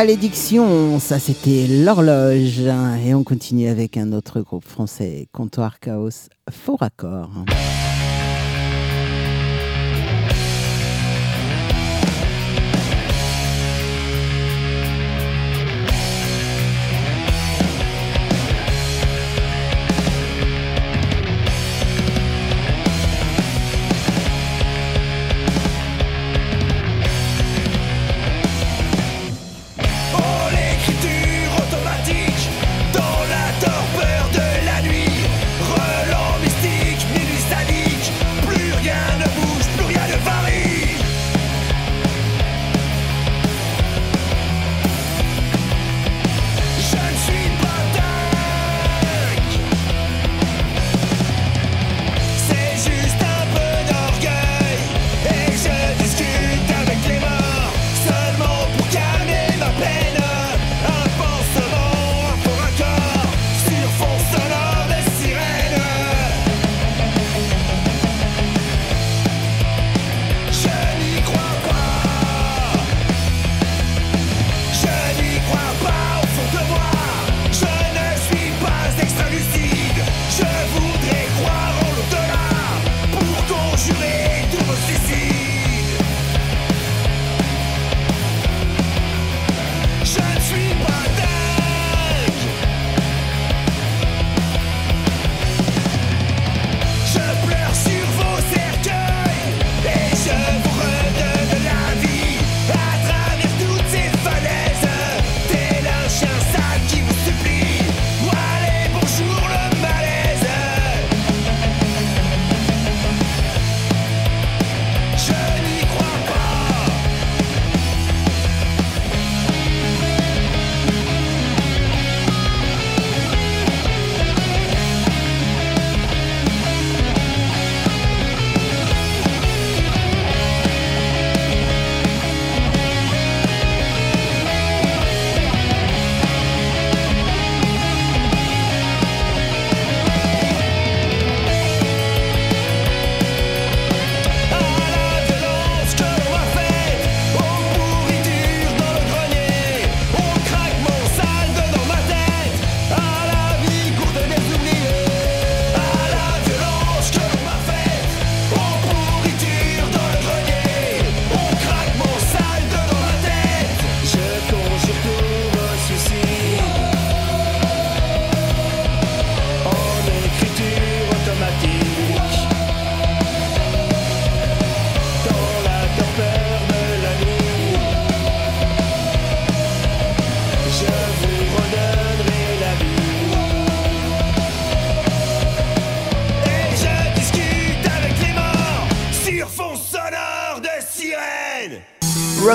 [0.00, 2.60] Malédiction, ça c'était l'horloge.
[3.04, 7.28] Et on continue avec un autre groupe français, Comptoir Chaos, Faux Raccord.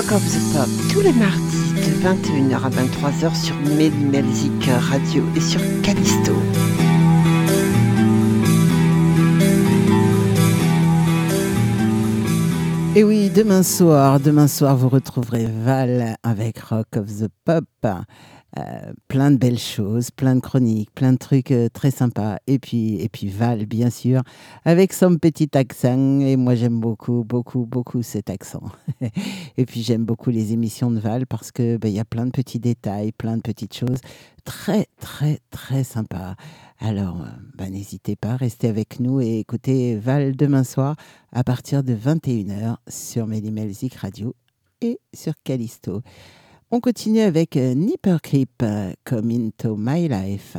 [0.08, 5.40] Rock of the Pop, tous les mardis de 21h à 23h sur Melzik Radio et
[5.40, 6.32] sur Callisto.
[12.94, 17.64] Et oui, demain soir, demain soir, vous retrouverez Val avec Rock of the Pop.
[18.58, 22.38] Euh, plein de belles choses, plein de chroniques, plein de trucs euh, très sympas.
[22.46, 24.22] Et puis, et puis Val, bien sûr,
[24.64, 26.20] avec son petit accent.
[26.20, 28.62] Et moi, j'aime beaucoup, beaucoup, beaucoup cet accent.
[29.58, 32.24] et puis, j'aime beaucoup les émissions de Val parce que ben, il y a plein
[32.24, 34.00] de petits détails, plein de petites choses
[34.44, 36.34] très, très, très sympas.
[36.78, 37.26] Alors, euh,
[37.58, 40.96] ben, n'hésitez pas, restez avec nous et écoutez Val demain soir
[41.32, 44.34] à partir de 21h sur Mélimelzik Radio
[44.80, 46.02] et sur Callisto.
[46.72, 50.56] On continue avec euh, Nipper Creep, euh, Come Into My Life.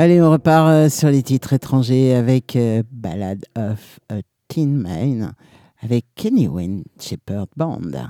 [0.00, 5.34] Allez, on repart euh, sur les titres étrangers avec euh, Ballad of a Teen Man
[5.82, 8.08] avec Kenny Wayne Shepherd Band.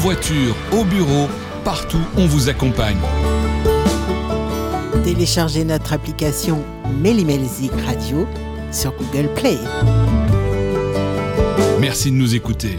[0.00, 1.28] Voiture, au bureau,
[1.62, 2.96] partout, on vous accompagne.
[5.04, 6.64] Téléchargez notre application
[7.02, 8.26] Mélimelzik Radio
[8.72, 9.58] sur Google Play.
[11.80, 12.78] Merci de nous écouter.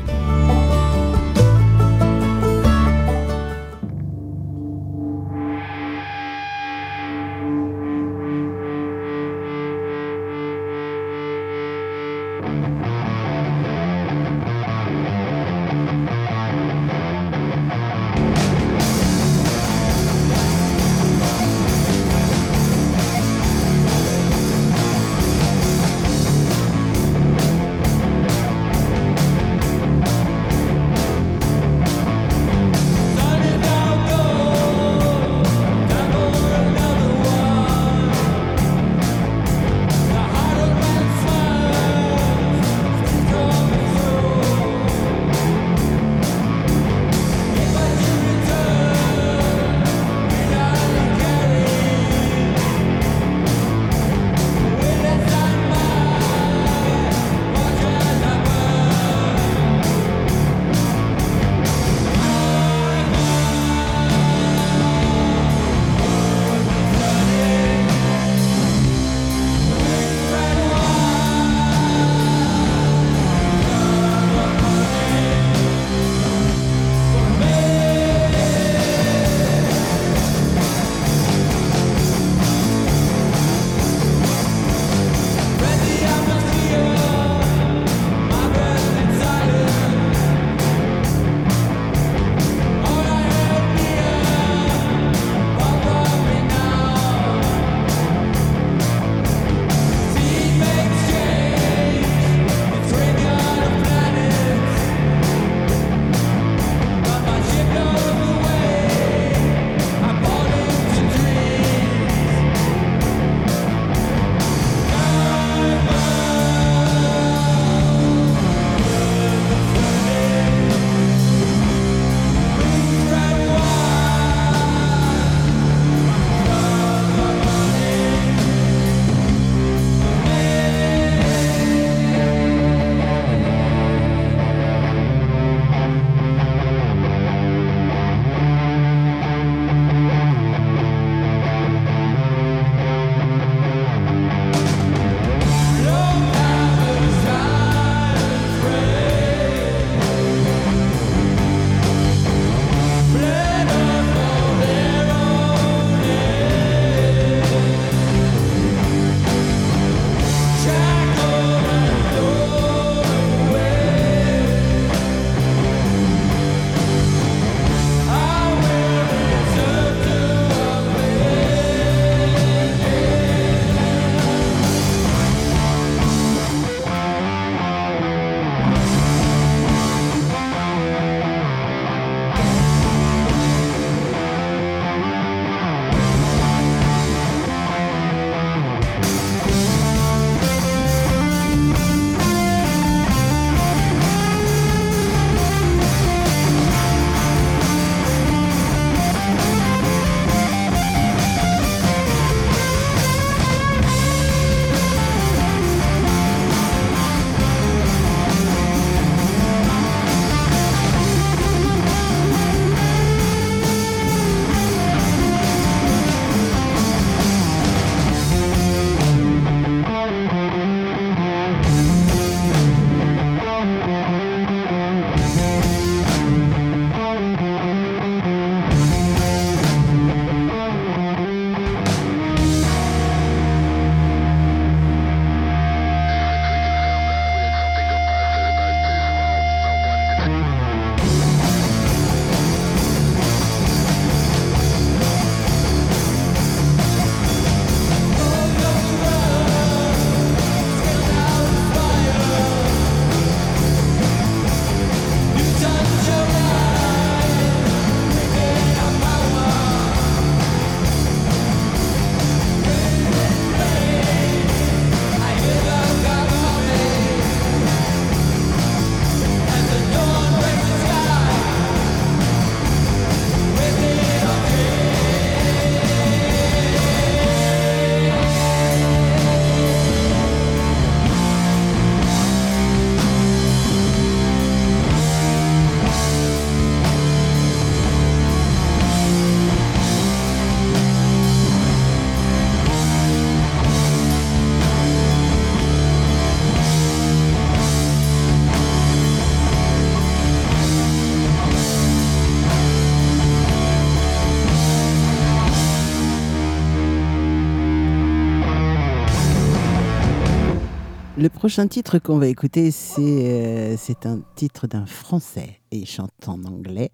[311.42, 316.12] Prochain titre qu'on va écouter, c'est euh, c'est un titre d'un Français et il chante
[316.28, 316.92] en anglais.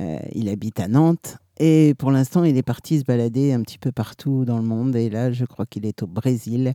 [0.00, 3.76] Euh, il habite à Nantes et pour l'instant, il est parti se balader un petit
[3.76, 4.96] peu partout dans le monde.
[4.96, 6.72] Et là, je crois qu'il est au Brésil.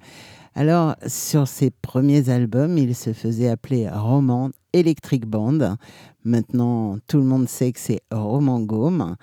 [0.53, 5.77] Alors, sur ses premiers albums, il se faisait appeler Roman Electric Band.
[6.23, 9.15] Maintenant, tout le monde sait que c'est Roman Gaume.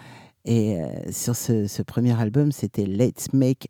[0.44, 3.68] Et euh, sur ce premier album, c'était Let's Make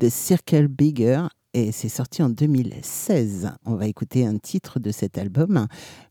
[0.00, 1.26] the Circle Bigger.
[1.54, 3.52] Et c'est sorti en 2016.
[3.64, 5.66] On va écouter un titre de cet album,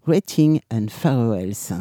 [0.06, 1.74] Rating and Farewells.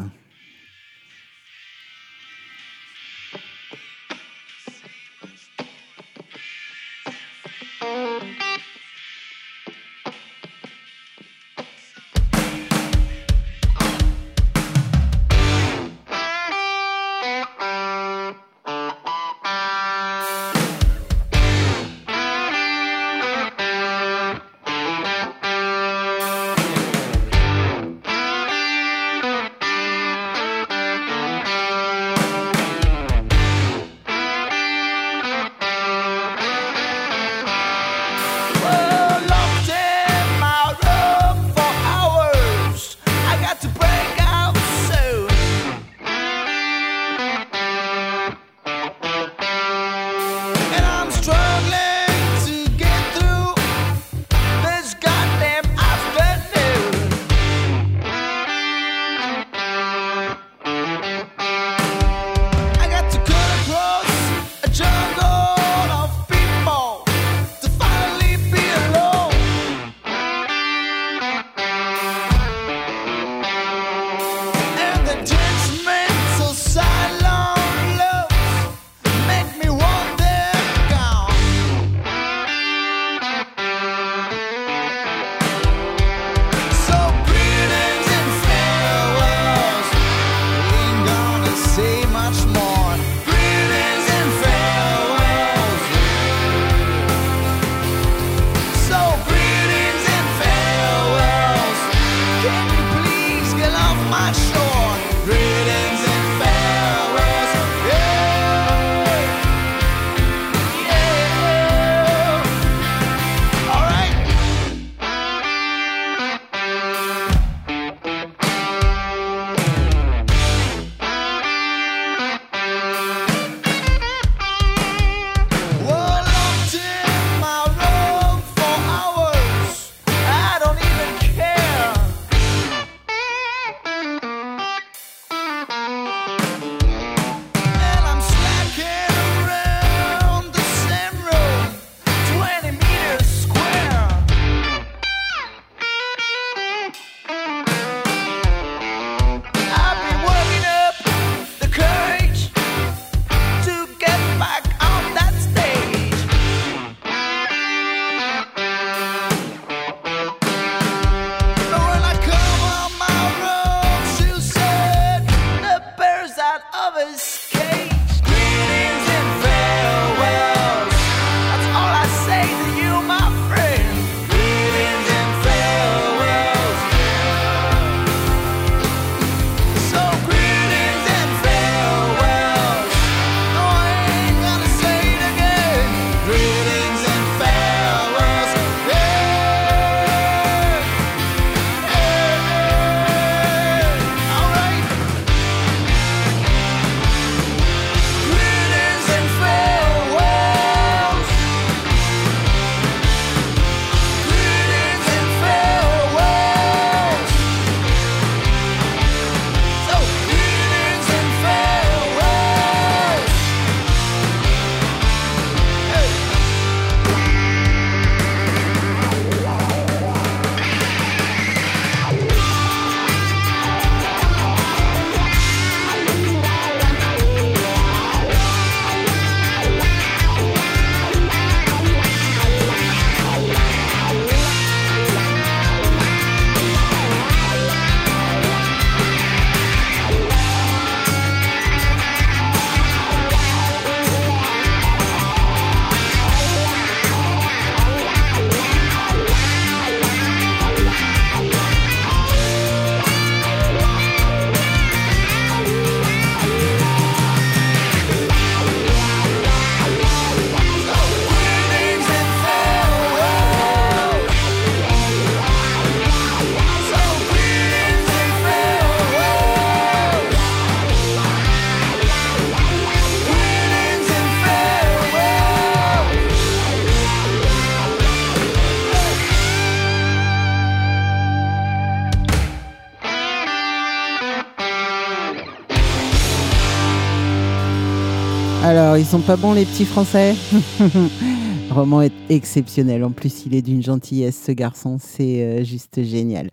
[288.97, 290.35] Ils sont pas bons les petits Français
[291.69, 293.03] Roman est exceptionnel.
[293.03, 294.97] En plus, il est d'une gentillesse, ce garçon.
[294.99, 296.49] C'est euh, juste génial.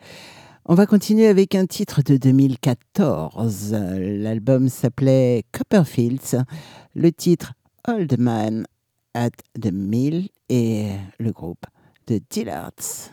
[0.66, 3.74] On va continuer avec un titre de 2014.
[3.98, 6.42] L'album s'appelait Copperfields.
[6.94, 7.52] Le titre
[7.86, 8.66] Old Man
[9.14, 9.30] at
[9.60, 10.88] the Mill et
[11.18, 11.64] le groupe
[12.08, 13.12] de Dillards.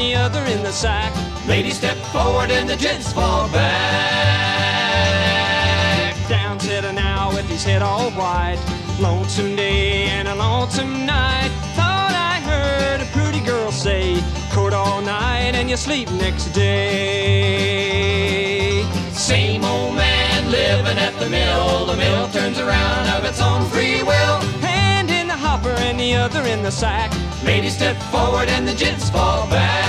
[0.00, 1.12] The other in the sack.
[1.46, 3.76] Lady step forward and the gents fall back.
[6.26, 8.58] Down to the now with his head all white.
[8.98, 11.50] Lonesome day and a lonesome night.
[11.76, 14.22] Thought I heard a pretty girl say,
[14.52, 18.00] Court all night and you sleep next day.
[19.12, 21.84] Same old man living at the mill.
[21.84, 24.49] The mill turns around of its own free will.
[25.50, 27.10] Hopper and the other in the sack.
[27.42, 29.80] Lady step forward and the gents fall back.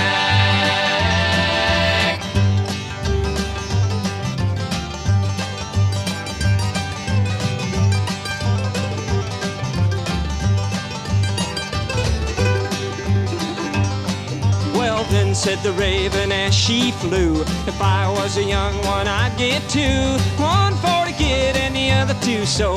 [14.74, 17.42] Well, then said the raven as she flew.
[17.68, 20.18] If I was a young one, I'd get two.
[20.42, 21.01] One for
[21.82, 22.46] the other two.
[22.46, 22.74] So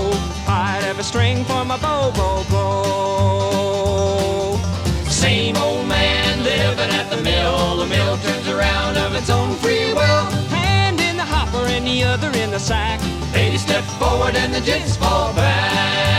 [0.47, 3.75] I'd have a string for my bow, bow, bow.
[5.09, 7.77] Same old man living at the mill.
[7.77, 10.25] The mill turns around of its own free will.
[10.49, 12.99] Hand in the hopper and the other in the sack.
[13.33, 16.14] Lady step forward and the gents fall back.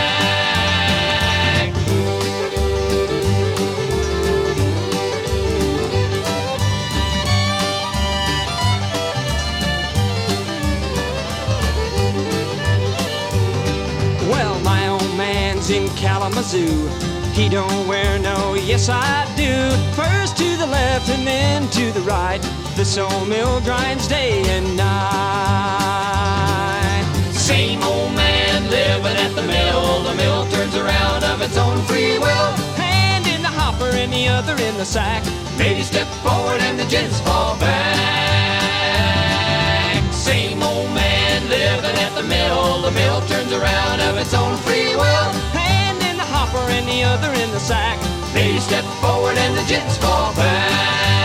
[16.07, 16.87] Kalamazoo.
[17.33, 19.53] He don't wear no, yes I do.
[19.91, 22.39] First to the left and then to the right.
[22.77, 24.87] The sawmill grinds day and night.
[27.33, 30.03] Same old man living at the mill.
[30.03, 32.51] The mill turns around of its own free will.
[32.79, 35.25] Hand in the hopper and the other in the sack.
[35.59, 38.93] Lady step forward and the gents fall back.
[40.13, 42.81] Same old man living at the mill.
[42.81, 45.66] The mill turns around of its own free will.
[46.49, 47.99] Hopper and the other in the sack.
[48.33, 51.16] Lady step forward and the gents fall back.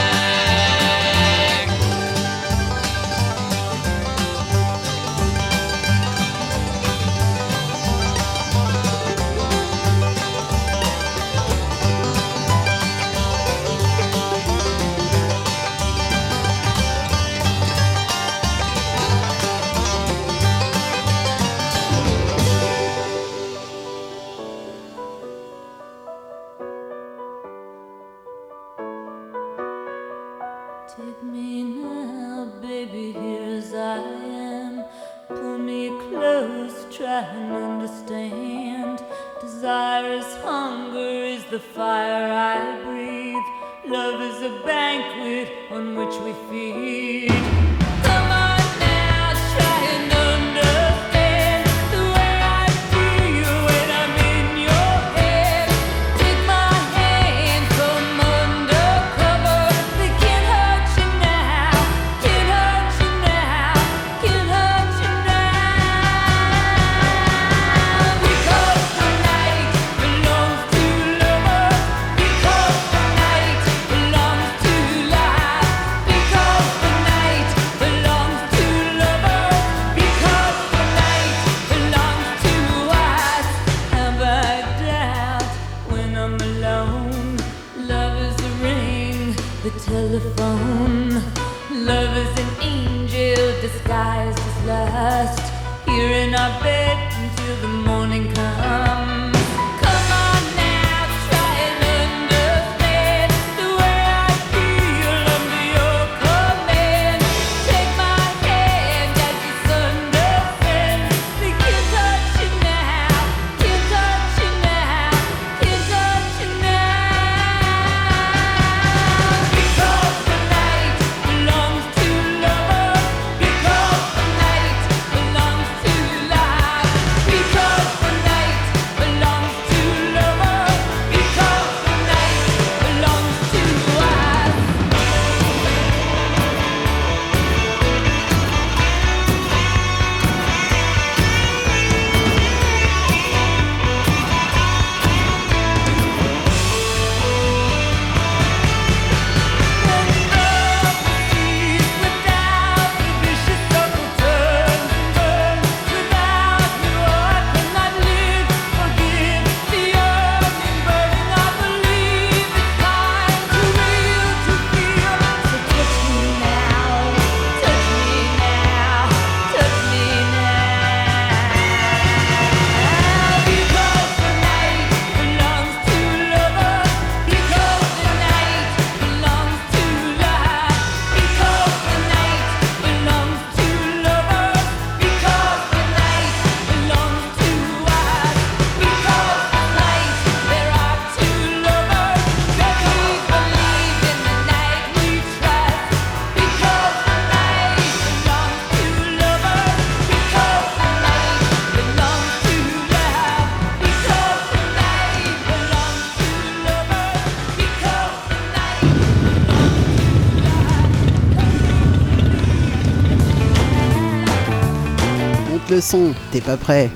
[216.30, 216.90] T'es pas prêt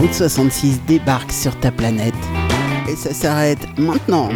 [0.00, 2.14] Route 66 débarque sur ta planète.
[2.90, 4.30] Et ça s'arrête maintenant.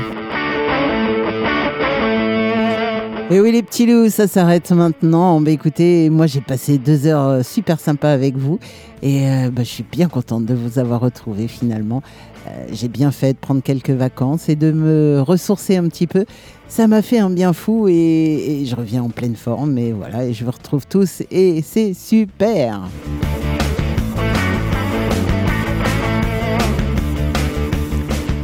[3.29, 5.41] Et oui les petits loups, ça s'arrête maintenant.
[5.41, 8.61] Bah écoutez, moi j'ai passé deux heures euh, super sympas avec vous
[9.03, 12.03] et euh, bah, je suis bien contente de vous avoir retrouvé finalement.
[12.47, 16.25] Euh, j'ai bien fait de prendre quelques vacances et de me ressourcer un petit peu.
[16.69, 20.33] Ça m'a fait un bien fou et, je reviens en pleine forme et voilà, et
[20.33, 22.83] je vous retrouve tous et c'est super.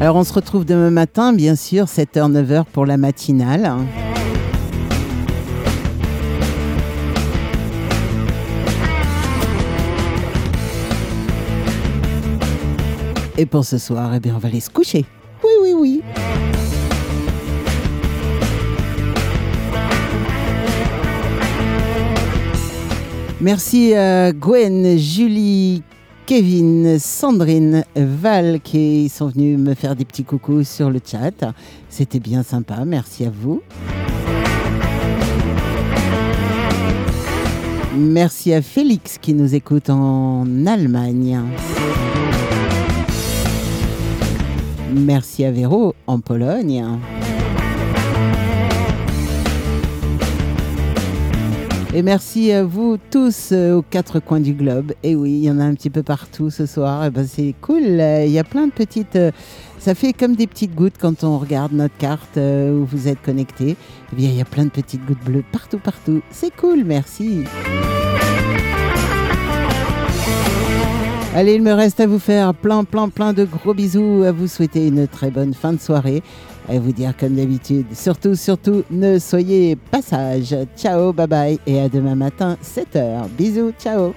[0.01, 3.73] Alors on se retrouve demain matin, bien sûr, 7h, 9h pour la matinale.
[13.39, 15.05] Et pour ce soir, eh bien, on va aller se coucher.
[15.43, 16.03] Oui, oui, oui.
[23.41, 25.83] Merci à Gwen, Julie,
[26.27, 31.53] Kevin, Sandrine, Val qui sont venus me faire des petits coucous sur le chat.
[31.89, 33.61] C'était bien sympa, merci à vous.
[37.97, 41.41] Merci à Félix qui nous écoute en Allemagne.
[44.95, 46.85] Merci à Véro en Pologne.
[51.95, 54.93] Et merci à vous tous euh, aux quatre coins du globe.
[55.03, 57.05] Et oui, il y en a un petit peu partout ce soir.
[57.05, 57.83] Et ben, c'est cool.
[57.85, 59.17] euh, Il y a plein de petites.
[59.17, 59.31] euh,
[59.79, 63.77] ça fait comme des petites gouttes quand on regarde notre carte où vous êtes connecté.
[64.13, 66.23] Eh bien, il y a plein de petites gouttes bleues partout, partout.
[66.31, 67.41] C'est cool, merci.
[71.35, 74.47] Allez, il me reste à vous faire plein, plein, plein de gros bisous, à vous
[74.47, 76.23] souhaiter une très bonne fin de soirée,
[76.69, 80.55] à vous dire comme d'habitude, surtout, surtout, ne soyez pas sages.
[80.77, 83.29] Ciao, bye bye, et à demain matin, 7h.
[83.31, 84.13] Bisous, ciao.